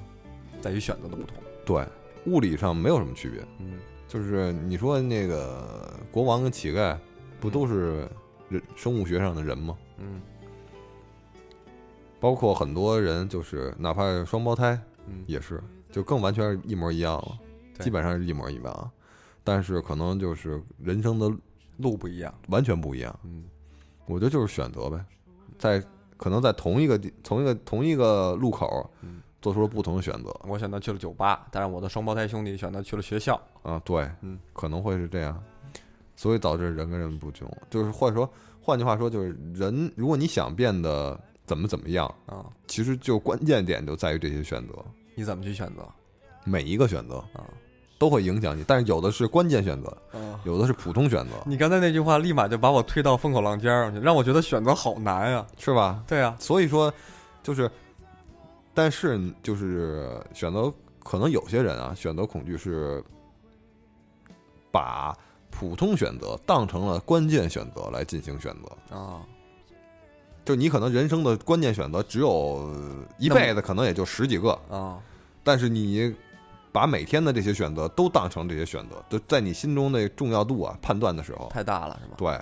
[0.61, 1.37] 在于选择的不同。
[1.65, 1.87] 对，
[2.27, 3.41] 物理上没有什么区别。
[3.59, 6.97] 嗯，就是你说那个国王跟乞丐，
[7.41, 8.09] 不都是
[8.49, 9.77] 人生物学上的人吗？
[9.99, 10.21] 嗯
[12.21, 17.39] 包括很多人，就是哪怕是双胞胎，嗯，也是，就更完全是一模一样了，
[17.77, 18.91] 对基本上是一模一样。
[19.45, 21.33] 但是可能就是人生的
[21.77, 22.35] 路不一样。
[22.49, 23.17] 完全不一样。
[23.23, 23.45] 嗯
[24.07, 25.05] 我觉得就是选择呗，
[25.59, 25.81] 在
[26.19, 30.35] 可能在同一个地、同一个同一个路口嗯，做出了不同的选择。
[30.43, 33.41] 我选择去了酒吧，但是我的双胞胎兄弟选择去了学校。
[33.63, 35.43] 啊，对，嗯，可能会是这样，
[36.17, 37.51] 所以导致人跟人不同。
[37.71, 44.75] 就是或者说，换句话说，就是人，如果你想变得怎么怎么样，啊，其实就关键点就在于这些选择，
[45.15, 45.89] 你怎么去选择？
[46.45, 47.19] 每一个选择。
[47.33, 47.47] 啊？
[47.99, 55.45] 都会影响你，但是有的是关键选择，啊，有的是普通选择，你刚才那句话立马就把我推到风口浪尖上去，让我觉得选择好难呀。
[55.59, 56.01] 是吧？
[56.07, 56.93] 对啊，所以说，
[57.43, 57.69] 就是，
[58.73, 63.03] 但是就是选择，可能有些人啊，选择恐惧是
[64.71, 65.13] 把
[65.51, 68.97] 普通选择当成了关键选择来进行选择。
[68.97, 69.23] 啊，
[70.45, 72.73] 就你可能人生的关键选择只有
[73.19, 75.01] 一辈子，可能也就十几个，啊，
[75.43, 76.15] 但是你
[76.73, 82.17] 把每天的这些选择都当成这些选择，就在你心中的重要度啊判断的时候，太大了是吧？
[82.19, 82.41] 对，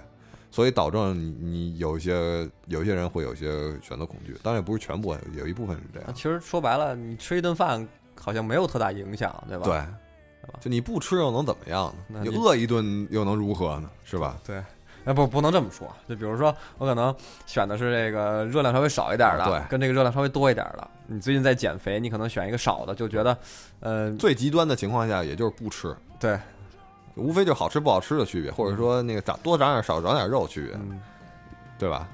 [0.50, 3.46] 所以导致你你有一些有一些人会有一些
[3.80, 6.14] 选择恐惧，当然也不是全部，有一部分是这样。
[6.14, 7.86] 其实说白了，你吃一顿饭
[8.20, 9.64] 好像没有特大影响，对吧？
[9.64, 12.20] 对吧，就你不吃又能怎么样呢？
[12.22, 13.90] 你饿一顿又能如何呢？
[14.04, 14.38] 是吧？
[14.44, 14.62] 对，
[15.06, 17.14] 哎不不能这么说，就比如说我可能
[17.46, 20.86] 选的是这个热量稍微少一点的，跟这个热量稍微多一点的。
[21.06, 23.38] 你最近在减肥，你可能选一个少的，就觉得，
[23.78, 26.36] 呃，最极端的情况下，也就是不吃，对，
[27.14, 31.00] 无非就好吃不好吃的区别，或者说那个长多长点少长点肉区别，嗯
[31.78, 32.08] 对吧？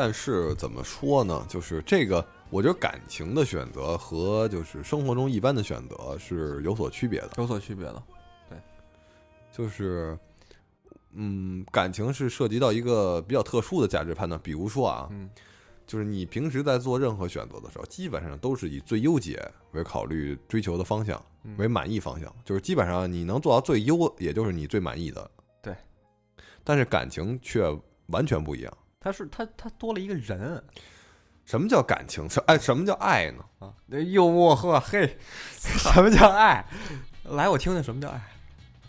[0.00, 1.44] 但是怎么说呢？
[1.48, 7.30] 就是这个，我觉得感情的选择和就是生活中一般的选择是有所区别的。
[7.36, 8.00] 有所区别的。
[8.48, 8.56] 对
[9.50, 10.16] 就是，
[11.14, 15.28] 嗯，感情是涉及到一个比较特殊的价值判断，比如说啊，嗯
[15.84, 25.28] 就是你平时在做任何选择的时候，基本上都是以最优解为考虑追求的方向，嗯为满意方向，就是基本上你能做到最优，也就是你最满意的。
[25.60, 25.74] 对，
[26.62, 27.64] 但是感情却
[28.06, 28.72] 完全不一样。
[29.08, 30.62] 他是他他多了一个人
[31.46, 32.28] 什么叫感情？
[32.28, 33.42] 什哎，什么叫爱呢？
[33.58, 35.16] 啊，诱惑呵嘿，
[35.56, 36.62] 什么叫爱？
[37.24, 38.20] 来，我听听什么叫爱。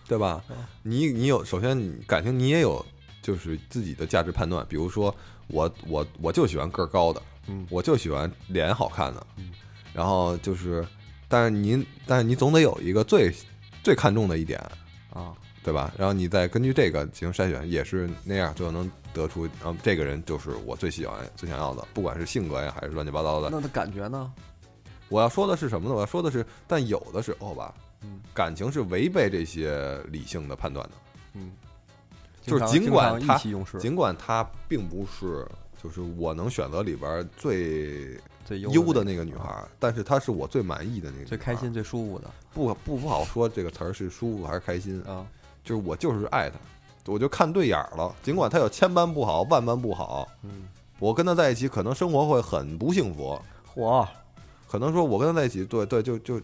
[0.10, 0.58] 对吧嗯？
[0.82, 2.86] 你你有，首先你感情你也有，
[3.22, 4.66] 就是自己的价值判断。
[4.68, 5.16] 比如说，
[5.48, 9.52] 我我我就喜欢个儿高的，嗯我就喜欢脸好看的嗯，
[9.94, 10.86] 然后就是，
[11.30, 13.34] 但是您但是你总得有一个最
[13.82, 14.60] 最看重的一点，
[15.14, 15.32] 啊，
[15.64, 15.94] 对吧？
[15.98, 23.50] 然后你再根据这个进行筛选，也是那样，就能得出，嗯这个人就是我最喜欢、最想要的，不管是性格呀还是乱七八糟的。
[23.50, 24.32] 那他感觉呢？
[25.10, 25.96] 我要说的是什么呢？
[25.96, 30.96] 我要说的是，但有的时候吧，嗯感情是违背这些理性的判断的。
[31.34, 31.52] 嗯，
[32.42, 33.38] 就是尽管他
[33.80, 35.48] 尽管他并不是
[35.82, 45.26] 就是我能选择里边最最优的的那个女孩，但是她是我最满意的那个，最开心、最舒服的不不不好说这个词儿是舒服还是开心，啊。
[45.62, 46.58] 就是我就是爱她，
[47.06, 48.16] 我就看对眼儿了。
[48.22, 50.68] 尽管他有千般不好万般不好，嗯，
[51.00, 53.40] 我跟他在一起可能生活会很不幸福，
[53.74, 54.08] 嚯，
[54.68, 56.42] 可能说我跟他在一起，对对，就就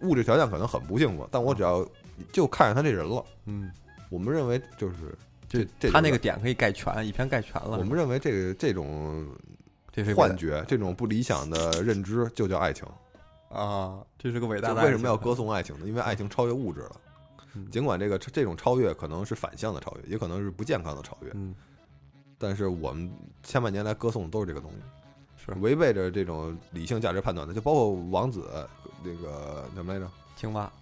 [0.00, 1.86] 物质条件可能很不幸福，但我只要
[2.32, 3.70] 就看上他这人了，嗯，
[4.10, 4.96] 我们认为就是
[5.48, 7.78] 这就这他那个点可以盖全，一篇盖全了。
[7.78, 9.26] 我们认为这个这种
[9.92, 12.86] 这是幻觉，这种不理想的认知就叫爱情。
[13.50, 14.82] 啊，这是个伟大的。
[14.82, 15.34] 为什么要歌？
[15.34, 15.86] 颂爱情呢？
[15.86, 17.11] 因为爱情超越物质了嗯。
[17.70, 21.54] 尽管这个这种超越可能是反向的超越，也可能是不健康的超越，嗯，
[22.38, 23.10] 但是我们
[23.42, 24.76] 千百年来歌颂的都是这个东西。
[25.44, 28.48] 是违背着这种理性价值判断的，就包括王子
[29.02, 30.08] 那个什么来着？
[30.36, 30.72] 青蛙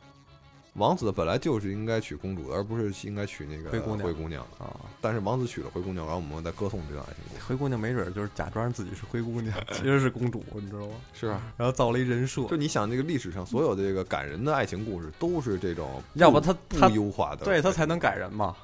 [0.75, 4.43] 王子本来就是应该娶公主的，而不是应该娶那个灰姑娘灰姑娘。
[4.59, 7.43] 啊，但是王子娶了灰姑娘，然后我们在歌颂这段爱情故事。
[7.45, 10.95] 灰姑娘没准儿就是假装自己是灰姑娘， 其实是公主，你知道吗？
[11.13, 18.55] 是啊，然后造了一人设，就你想，这个历史上所有的这个感人的爱情故事，都是这种不要不他不优化的，对他才能感人嘛。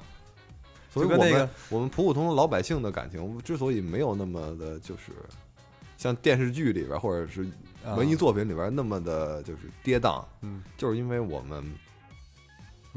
[0.89, 5.11] 所以我们、我们普普通通老百姓的感情之所以没有那么的，就是
[5.97, 7.45] 像电视剧里边或者是
[7.95, 11.63] 文艺啊作品里边那么的，就是跌宕，嗯，就是因为我们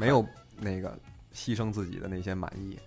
[0.00, 0.26] 没有
[0.58, 0.98] 那个
[1.34, 2.78] 牺牲自己的那些满意，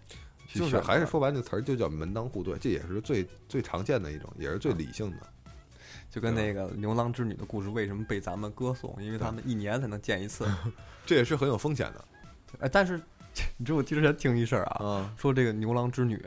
[0.52, 5.17] 就是还是说白了，那词儿就叫门当户对，这也是最最常见的一种，也是啊最理性的。
[6.10, 8.95] 就跟那个牛郎织女的故事为什么被咱们歌颂？
[8.99, 10.47] 因为他们一年才能见一次。
[11.06, 12.06] 这也是很有风险的
[12.60, 12.99] 哎，但是
[13.58, 16.23] 你知道我之前听一事儿啊，啊说这个牛郎织女，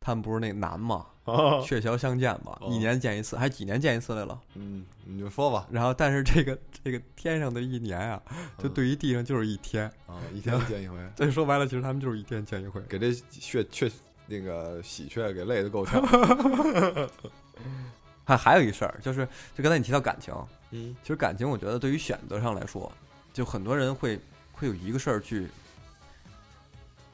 [0.00, 1.60] 他们不是那男嘛，啊！
[1.62, 4.40] 鹊桥相见嘛，哦一年见一次，还几年见一次来了。
[4.54, 8.22] 嗯，你就说吧然后，但是这个这个天上的一年啊，
[8.58, 9.84] 就对于地上就是一天。
[10.06, 12.80] 啊，一天见一回， 这说白了，其实他们就是一天见一回。
[12.88, 13.90] 给这血血
[14.26, 16.02] 那个喜鹊给累得够呛。
[18.24, 20.34] 还还有一事儿，就是就刚才你提到感情，
[20.70, 22.92] 嗯其实感情，我觉得对于选择上来说，
[23.32, 24.20] 就很多人会
[24.52, 25.48] 会有一个事儿去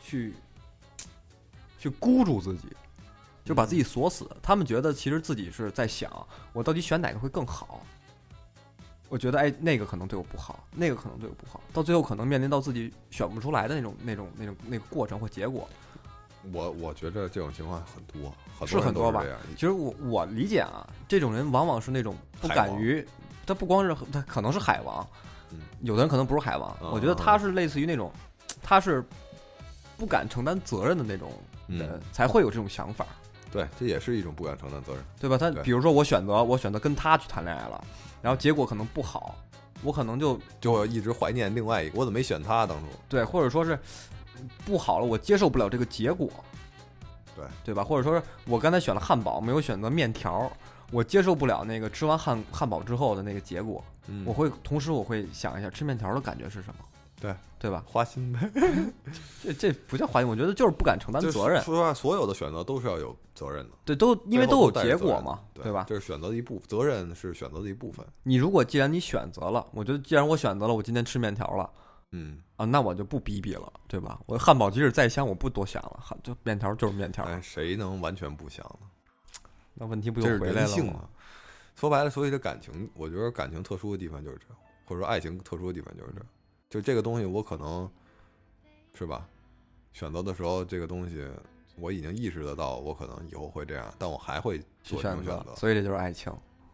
[0.03, 0.35] 去
[1.79, 2.67] 去箍住自己，
[3.45, 4.29] 就把自己锁死。
[4.43, 6.11] 他们觉得其实自己是在想，
[6.53, 7.83] 我到底选哪个会更好。
[9.11, 15.69] 我觉得，哎，那个可能对我不好，那个可能对我不好，到最后可能面临到自己选不出来的那种、那种、那种、那个过程或结果。
[16.53, 19.25] 我我觉得这种情况很多，很是很多吧。
[19.55, 23.07] 其实我我理解啊，这种人往往是那种不敢于，
[23.47, 25.07] 他不光是他可能是海王，
[25.53, 28.13] 嗯有的人可能不是海王，嗯我觉得他是类似于那种，
[28.63, 29.05] 他是
[29.97, 31.33] 不敢承担责任的那种
[31.69, 33.07] 嗯人，才会有这种想法，
[33.55, 35.05] 对，这也是一种不敢承担责任。
[35.21, 35.39] 对吧？
[35.39, 37.85] 他比如说我选择我选择跟他去谈恋爱了，
[38.21, 39.37] 然后结果可能不好，
[39.85, 42.87] 我可能就就一直怀念另外一个，我怎么没选他当初？
[43.09, 43.79] 对，或者说是
[44.67, 46.29] 不好了，我接受不了这个结果，
[47.37, 47.85] 对对吧？
[47.85, 50.51] 或者说是我刚才选了汉堡，没有选择面条，
[50.91, 56.85] 我接受不了那个吃完汉汉堡之后的那个结果，嗯我会同时我会想一下吃面条的感觉是什么，
[57.25, 57.83] 对对吧？
[57.87, 58.51] 花心呗，
[59.43, 65.87] 这这不叫花心，我觉得就是不敢承担责任，说实话，所有的选择都是要有责任的，对，都因为都有结果嘛，对吧？
[65.89, 68.05] 这是选择的一部分，责任是选择的一部分。
[68.23, 71.71] 你如果既然你选择了，我觉得既然我选择了，我今天吃面条了。
[72.17, 74.21] 嗯，啊，那我就不逼逼了，对吧？
[74.27, 78.87] 我汉堡即使再香，我不多想了，汉就面条就是面条，哎，谁能完全不想呢？
[79.75, 81.09] 那问题不就回来了吗？
[81.75, 86.27] 说白了，所以这感情，我觉得感情特殊的地方就是这样，或者说爱情特殊的地方就是这样。
[86.75, 87.89] 就这个东西，我可能
[88.95, 89.25] 是吧，
[89.93, 91.25] 选择的时候，这个东西
[91.77, 95.55] 我已经意识得到，我可能以后会这样，但我还会去做这种选择，选择。
[95.55, 96.33] 所以这就是爱情。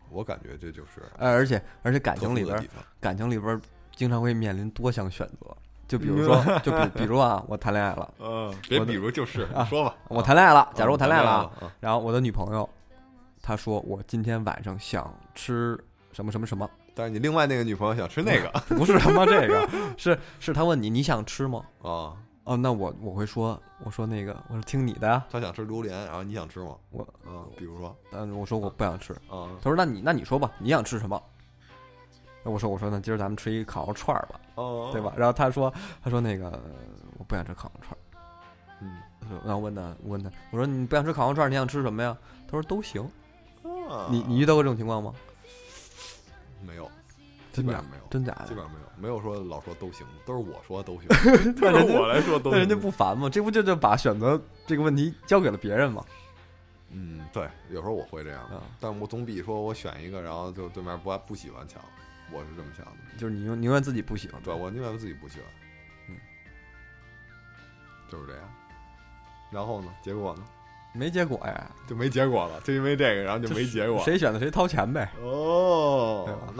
[0.08, 2.66] 我感觉这就是哎，而且而且感情里边。
[2.98, 3.60] 感情里边儿
[3.94, 5.54] 经常会面临多项选择，
[5.86, 9.94] 就比如说，就比比如啊，我谈恋爱了， 嗯，别比如就是啊说吧。
[10.08, 12.66] 我谈恋爱了，假如我嗯谈恋爱了啊，啊，然后我的女朋友
[13.42, 15.78] 她说我今天晚上想吃
[16.12, 21.64] 什么什么什么，但是你另外那个女朋友想吃那个 不是他妈这个，是是他问你你想吃吗？
[21.82, 22.12] 啊，
[22.44, 26.74] 哦，那我我会说，我说那个，我说听你的呀，他想吃榴莲，然后你想吃吗？
[26.90, 31.20] 我啊，比如说嗯，我说我不想吃，啊，他说那你那你说吧，你想吃什么？
[32.42, 35.12] 那我说我说那今儿咱们吃一烤肉串儿吧，哦对吧？？
[35.16, 35.72] 然后他说
[36.02, 36.50] 他说那个
[37.18, 37.98] 我不想吃烤肉串儿。
[38.82, 38.96] 嗯，
[39.44, 42.16] 然后问他，问他，我说你不想吃烤肉串儿，你想吃什么呀？
[42.46, 43.02] 他说都行。
[43.90, 45.12] 啊你你遇到过这种情况吗？
[46.66, 46.90] 没有？
[47.52, 48.46] 基真假本上没有，真假的？
[48.46, 51.08] 基本上没有，没有说老说都行，都是我说都行，
[51.60, 53.28] 那人家 我来说都那人家不烦吗？
[53.28, 56.04] 这不就就把选择这个问题交给了别人吗？
[56.90, 61.82] 嗯，对，有时候我会这样，啊，但我总比说我选一个，然后就对面不爱不喜欢强，
[62.32, 62.92] 我是这么想的。
[63.18, 64.40] 就是你宁愿自己不喜欢。
[64.42, 65.46] 对，我宁愿自己不喜欢，
[66.08, 66.16] 嗯，
[68.08, 68.48] 就是这样。
[69.50, 70.44] 然后呢，结果呢
[70.92, 74.02] 没结果呀，就没结果了，就因为这个，然后就没结果。
[74.04, 75.59] 谁选的谁掏钱呗，对哦吧，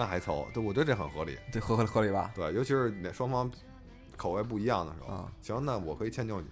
[0.00, 1.36] 那还凑，对，我觉得这很合理。
[1.52, 2.32] 这合合合理吧？
[2.34, 3.50] 对，尤其是那双方
[4.16, 6.46] 口味不一样的时候，啊，行，那我可以迁就你，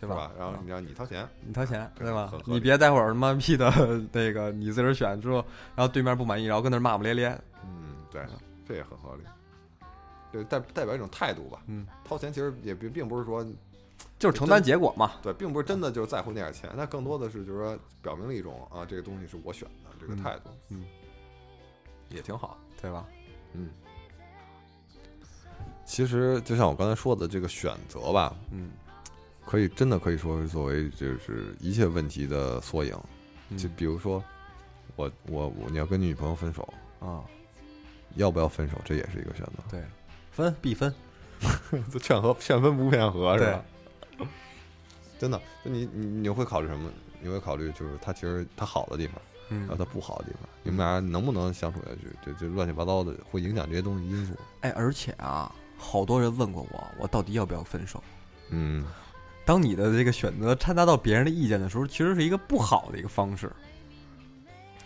[0.00, 0.32] 对是吧？
[0.38, 3.70] 然后啊你让你掏钱，你掏钱对吧你别待会儿他妈屁的
[4.10, 5.44] 那个你自个儿选之后，
[5.76, 7.38] 然后对面不满意，然后跟那儿骂骂咧咧。
[7.62, 8.22] 嗯，对，
[8.66, 9.22] 这也很合理。
[10.32, 11.62] 对代代表一种态度吧。
[11.66, 13.46] 嗯，掏钱其实也并并不是说
[14.18, 15.12] 就是承担结果嘛。
[15.22, 20.84] 对，并不是真的就是在乎那点钱，那更多的是就是说表明了一种啊，这个东西是我选的这个嗯态度，嗯，
[22.08, 22.58] 也挺好。
[22.84, 23.06] 对吧？
[23.54, 23.70] 嗯，
[25.86, 28.70] 其实就像我刚才说的，这个选择吧，嗯，
[29.46, 32.94] 可以真的可以说是作为就是一切问题的缩影。
[33.48, 34.22] 嗯就比如说，
[34.96, 36.68] 我我我你要跟你女朋友分手，
[37.00, 37.24] 啊，
[38.16, 39.62] 要不要分手，这也是一个选择。
[39.70, 39.82] 对，
[40.30, 40.92] 分必分，
[41.90, 43.64] 就 劝和劝分不劝和是吧？
[45.18, 46.90] 真的，就你你你会考虑什么？
[47.20, 52.08] 你会考虑就是他其实他好的地方，还有嗯，他不好的地方，你们俩能不能相处下去？
[52.24, 54.32] 这这乱七八糟的会影响这些东西因素。
[54.60, 58.02] 哎，而且啊，好多人问过我，我到底要不要分手？
[58.50, 58.84] 嗯，
[59.44, 63.50] 当你的这个选择掺杂到别人的意见的时候，其实是一个不好的一个方式，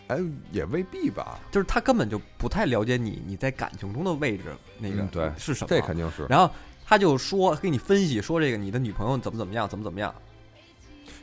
[0.08, 0.18] 哎，
[0.50, 1.38] 也未必吧。
[1.50, 4.44] 就是他根本就不太了解你你在感情中的位置，
[4.78, 5.68] 那个、嗯对是什么？
[5.68, 6.26] 这肯定是。
[6.28, 6.50] 然后
[6.84, 10.14] 他就说给你分析说这个你的女朋友怎么怎么样，怎么怎么样，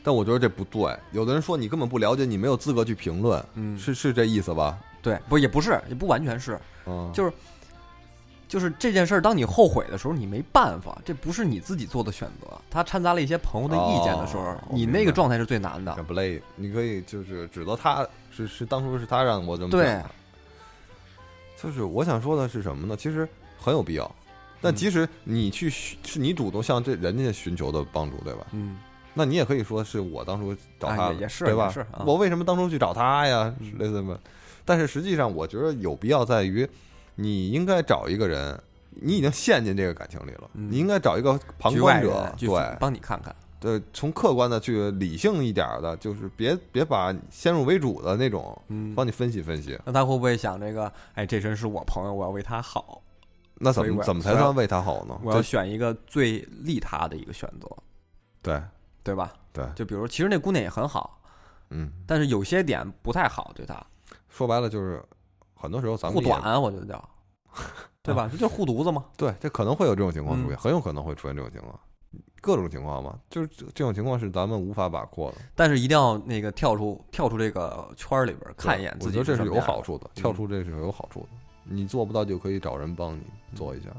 [0.06, 0.96] 但我觉得这不对。
[1.12, 4.80] 有的人说你根本不了解，你没有资格去评论，嗯，是是这意思吧？
[5.02, 7.34] 对，不也不是，也不完全是，嗯，就是
[8.48, 15.94] 就是这件事儿，当你后悔的时候，你没办法，这不是你自己做的选择，他掺杂了一些朋友的意见的时候，哦你那个状态是最难的。
[16.04, 20.10] 不累，你可以就是指责他是是当初是他让我这么对想的。
[21.62, 22.96] 就是我想说的是什么呢？
[22.96, 23.28] 其实
[23.58, 24.10] 很有必要，
[24.62, 28.46] 但嗯即使你去是你主动向这人家寻求的帮助，对吧？
[28.52, 28.78] 嗯，
[29.16, 32.04] 那你也可以说是我当初找他的，啊也也是对吧是啊？
[32.06, 33.52] 我为什么当初去找他呀？
[33.60, 34.20] 嗯类似什么？
[34.64, 36.70] 但是实际上，我觉得有必要在于，
[37.16, 38.62] 你应该找一个人，
[38.92, 43.36] 你已经陷进这个感情里了，嗯你应该找一个旁观者对帮你看看。
[43.58, 49.80] 对，从客观的去理性一点儿的，就是别别把先入为主的那种，嗯，帮你分析分析。
[49.86, 50.92] 那他会不会想这个？
[51.16, 53.02] 哎，这人是我朋友，我要为他好，
[53.56, 55.20] 那怎么怎么才算为他好呢？
[55.24, 57.68] 我要选一个最利他的一个选择，
[58.44, 58.62] 对
[59.06, 59.32] 对吧？
[59.54, 61.22] 对，就比如，其实那姑娘也很好，
[61.70, 63.82] 嗯，但是有些点不太好，对她
[64.28, 65.02] 说白了就是，
[65.54, 67.10] 很多时候咱们也护短，我觉得叫，
[68.02, 68.28] 对吧？
[68.32, 69.06] 这就护犊子嘛。
[69.16, 71.80] 对，这可能会有这种情况出现，嗯很有可能会出现这种情况，
[72.42, 75.36] 各种情况嘛，就是这这种情况是咱们无法把控的。
[75.54, 81.28] 但是一定要那个跳出跳出这个圈儿里边儿看一眼自己我觉得这是有好处的，跳出这是有好处的。
[81.64, 83.22] 你做不到就可以找人帮你
[83.56, 83.90] 做一下，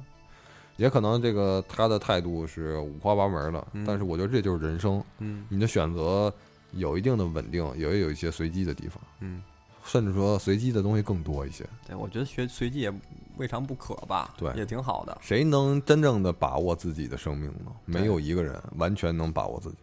[0.77, 6.33] 也可能这个他的态度是五花八门的，嗯但是我觉得这就是人生，嗯你的选择
[6.73, 9.43] 有一定的稳定，也有一些随机的地方，嗯，
[9.85, 11.65] 甚至说随机的东西更多一些。
[11.87, 12.93] 对，我觉得学随机也
[13.39, 15.17] 未尝不可吧，对也挺好的。
[15.23, 17.73] 谁能真正的把握自己的生命呢？
[17.87, 19.79] 没有一个人完全能把握自己，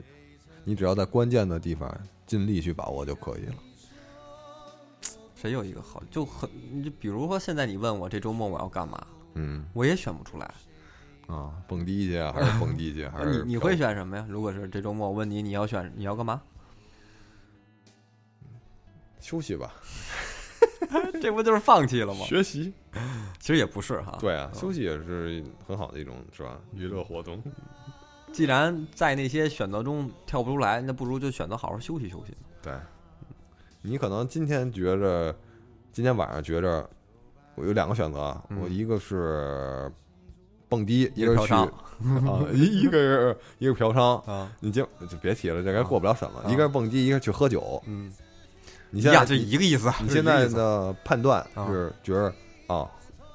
[0.63, 1.91] 你只要在关键的地方
[2.27, 3.55] 尽力去把握就可以了。
[5.35, 10.53] 谁有一个好就很，你就比如说现在你问我这周末我要干嘛，嗯我也选不出来。
[11.27, 14.25] 啊，蹦迪去啊，还是蹦迪去， 还是你你会选什么呀？
[14.29, 16.41] 如果是这周末我问你你要选你要干嘛？
[19.19, 19.73] 休息吧？
[21.21, 22.25] 这不就是放弃了吗？
[22.25, 22.73] 学习。
[23.39, 24.17] 其实也不是哈。
[24.19, 26.59] 对啊，嗯休息也是很好的一种，是吧？
[26.73, 27.41] 娱乐活动。
[28.31, 32.35] 既然在那些选择中跳不出来，那不如就选择好好休息休息。
[32.61, 32.73] 对，
[33.81, 35.35] 你可能今天觉着，
[35.91, 36.89] 今天晚上觉着，
[37.55, 39.91] 我有两个选择我一个是
[40.75, 41.69] 蹦迪，一一个是去啊，
[42.53, 44.19] 一一个人 一个嫖娼。
[44.29, 46.39] 啊，你就就别提了，这该过不了审了。
[46.39, 47.81] 啊一个是蹦迪，一个是去喝酒。
[47.85, 48.11] 嗯，
[48.89, 49.91] 你现在就，一个意思。
[50.01, 52.33] 你现在的判断啊是觉得
[52.65, 52.89] 啊，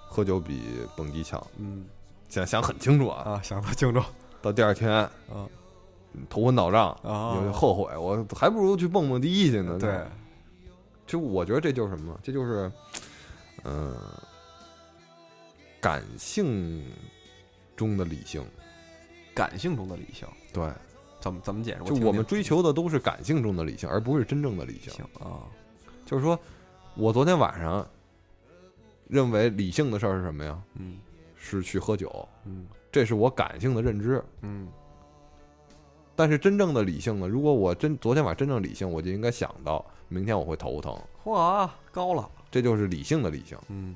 [0.08, 0.60] 喝酒比
[0.96, 1.84] 蹦迪强，嗯
[2.28, 3.22] 想想很清楚啊。
[3.22, 4.02] 啊，想到清楚
[4.42, 5.10] 到第二天啊
[6.28, 9.78] 头昏脑胀，啊有后悔，我还不如去蹦蹦迪去呢。
[9.78, 10.00] 对，
[11.06, 12.18] 就我觉得这就是什么？
[12.22, 12.70] 这就是，
[13.64, 13.94] 嗯、
[15.80, 16.84] 感性
[17.78, 18.44] 中的理性。
[19.34, 20.68] 感性中的理性对，
[21.20, 21.84] 怎么怎么解释？
[21.84, 24.92] 就我们追求的都是感性中的理性，而不是真正的理性。
[25.20, 25.46] 啊，
[26.04, 26.36] 就是说，
[26.96, 27.88] 我昨天晚上
[29.06, 30.60] 认为理性的事儿是什么呀？
[30.74, 30.98] 嗯
[31.36, 34.20] 是去喝酒，嗯这是我感性的认知。
[34.42, 34.68] 嗯
[36.16, 37.28] 但是真正的理性呢？
[37.28, 43.94] 如果我真昨天晚上真正理性，我就应该想到明天我会头疼，哇，高了，这就是理性的理性，嗯，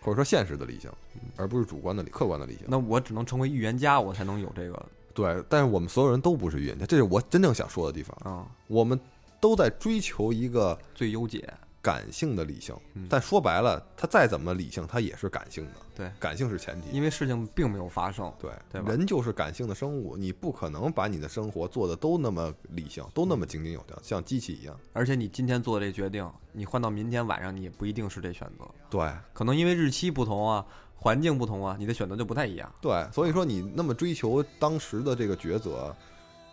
[0.00, 0.90] 或者说现实的理性，
[1.36, 2.62] 而不是主观的理、客观的理性。
[2.66, 8.16] 那我只能成为预言家，我才能有这个对，但是我们所有人都不是预言家，这是我真正想说的地方。
[8.22, 8.98] 啊我们
[9.40, 11.52] 都在追求一个最优解，
[11.82, 15.72] 感性的理性，嗯但说白了，它再怎么理性，它也是感性的。
[15.94, 16.90] 对感性是前提。
[16.90, 24.78] 因为事情并没有发生，对，对人就是感性的生物，你不可能把你的生活做的都那么理性，都那么井井有条，像机器一样。
[24.92, 30.64] 而且你今天做的这决定，你换到明天晚上，你也不一定是这选择，对可能因为日期不同啊，
[30.94, 32.70] 环境不同啊，你的选择就不太一样。
[32.80, 35.94] 对，所以说你那么追求当时的这个抉择，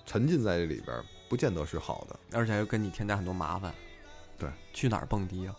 [0.05, 0.97] 沉浸在这里边，
[1.29, 2.19] 不见得是好的。
[2.31, 3.73] 而且还会跟你添加很多麻烦。
[4.37, 5.55] 对，去哪儿蹦迪啊？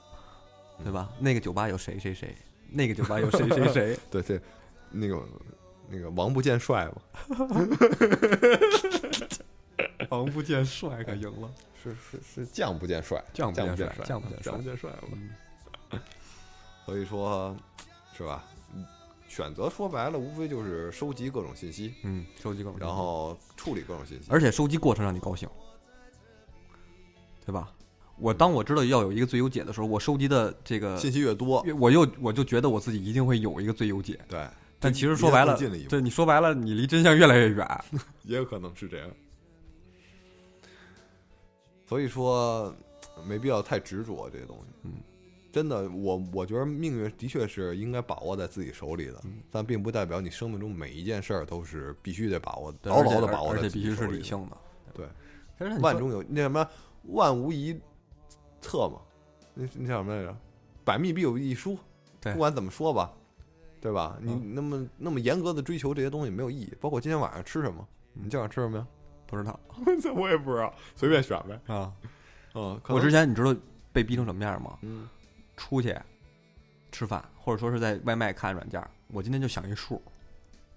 [0.85, 1.11] 对吧？
[1.19, 2.35] 那个酒吧有谁谁谁，
[2.71, 3.99] 那个酒吧有谁谁谁。
[4.11, 4.41] 对，对
[4.91, 5.23] 那个
[5.89, 7.03] 那个王不见帅嘛。
[10.11, 11.51] 王不见帅可赢了，
[11.83, 15.93] 是是是将不见帅，将不见帅将不见帅，将不见帅将不见帅了。
[15.93, 16.01] 嗯
[16.87, 17.55] 所以说，
[18.17, 18.45] 是吧？
[19.29, 24.31] 选择说白了，无非就是收集各种信息，嗯，收集各种，然后处理各种信息。
[24.31, 25.47] 而且收集过程让你高兴，
[27.45, 27.71] 对吧？
[28.21, 34.19] 我当我知道要有一个最优解的时候，我收集的这个，信息越多，我又我就觉得我自己一定会有一个最优解。
[34.29, 34.47] 对，
[34.79, 35.57] 但其实说白了，
[35.89, 37.67] 对你说白了，你离真相越来越远。
[38.25, 39.09] 也有可能是这样。
[41.87, 42.75] 所以说，
[43.27, 44.65] 没必要太执着这些东西。
[44.83, 44.93] 嗯，
[45.51, 54.13] 真的，我我觉得命运的确是应该把握在自己手里的，嗯但并不代表你生命中每一件事儿都是必须得把握，牢牢的把握在而且必须自己手里的。
[54.13, 54.57] 是理性的。
[55.59, 56.69] 对，万中有那什么，
[57.05, 57.75] 万无一
[58.61, 59.01] 策嘛，
[59.55, 60.37] 那那叫什么来着？
[60.85, 61.79] 百密必有一疏。
[62.21, 63.13] 对不管怎么说吧，
[63.81, 64.17] 对吧？
[64.21, 66.73] 你嗯那么那么严格的追求这些东西没有意义。
[66.81, 68.87] 包括今天晚上吃什么，嗯你今晚上吃什么呀？
[69.29, 69.61] 不知道
[70.03, 71.75] 这我也不知道，随便选呗。
[71.75, 71.93] 啊。
[72.55, 73.55] 嗯，我之前你知道
[73.93, 74.79] 被逼成什么样吗？
[74.83, 75.09] 嗯
[75.57, 75.97] 出去
[76.91, 80.01] 吃饭，或者说是在外卖看软件，我今天就想一数，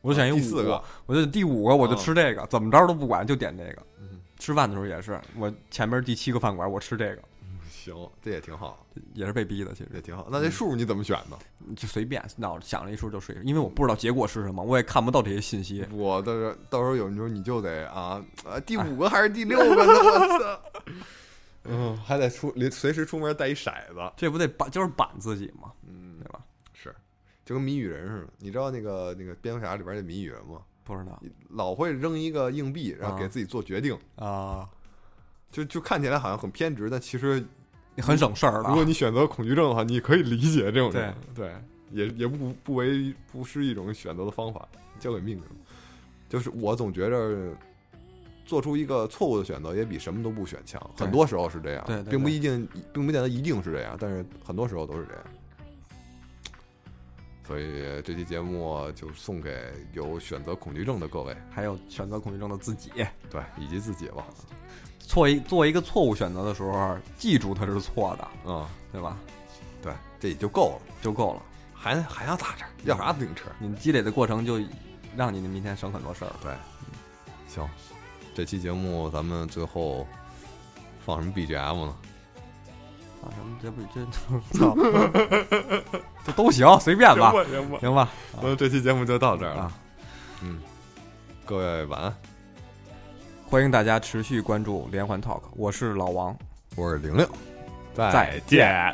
[0.01, 3.81] 我就想一五啊第四个，我就第五个我就吃这个，怎么着都不管，就点这个。
[3.99, 7.21] 嗯，吃饭的时候也是，我前面第七个饭馆我吃这个，
[7.83, 10.27] 行，这也挺好，也是被逼的，其实也挺好。
[10.31, 11.37] 那这数你怎么选呢？
[11.75, 15.85] 就随便脑子想了一数就睡，因为我不知道结果是什么，我也看不到这些信息。
[15.91, 19.93] 我到时候到时候有时候你就得啊啊，第五个还是第六个呢？
[19.93, 20.61] 我操！
[21.65, 25.71] 嗯，还得出临随时出门带一骰子，这不得板就是板自己吗？
[25.87, 26.41] 嗯对，吧？
[26.73, 26.95] 是，
[27.45, 28.27] 就跟谜语人似的。
[28.39, 30.61] 你知道那个那个蝙蝠侠里边那谜语人吗？
[30.83, 34.67] 不知道老会扔一个硬币，然后给啊自己做决定，啊，
[35.51, 37.45] 就就看起来好像很偏执，但其实
[37.95, 38.85] 你很省事儿了如果啊。
[38.85, 41.55] 你选择恐惧症的话，你可以理解这种对人，对，
[41.91, 44.67] 也也不不为不失一种选择的方法，
[44.99, 45.43] 交给命运。
[46.29, 47.53] 就是我总觉着，
[48.45, 50.81] 做出一个错误的选择，也比什么都不选强。
[50.97, 55.23] 很多时候是这样，对对对并不一定，并不见得一定是这样，但是很多时候都是这样。
[57.45, 62.89] 所以这期节目就送给有选择恐惧症的各位，还有选择恐惧症的自己，
[63.29, 64.25] 对，以及自己吧。
[65.11, 69.17] 错一做一个错误选择的时候，记住它是错的，嗯，对吧？
[69.83, 69.91] 对，
[70.21, 71.41] 这也就够了，就够了。
[71.73, 72.63] 还还要咋着？
[72.85, 73.49] 要啥自行车？
[73.59, 74.57] 你积累的过程就
[75.13, 76.31] 让你明天省很多事儿。
[76.41, 76.53] 对，
[77.45, 77.67] 行，
[78.33, 80.07] 这期节目咱们最后
[81.05, 81.95] 放什么 BGM 呢？
[83.21, 84.73] 啊，什么这不这操，
[86.23, 87.79] 这都行，随便吧，行吧。
[87.81, 88.09] 行吧？
[88.41, 89.63] 那这期节目就到这儿了。
[89.63, 89.73] 啊，
[90.41, 90.61] 嗯，
[91.43, 92.15] 各位晚安，
[93.51, 96.33] 欢迎大家持续关注连环 Talk，我是老王，
[96.77, 97.27] 我是玲玲，
[97.93, 98.93] 再见。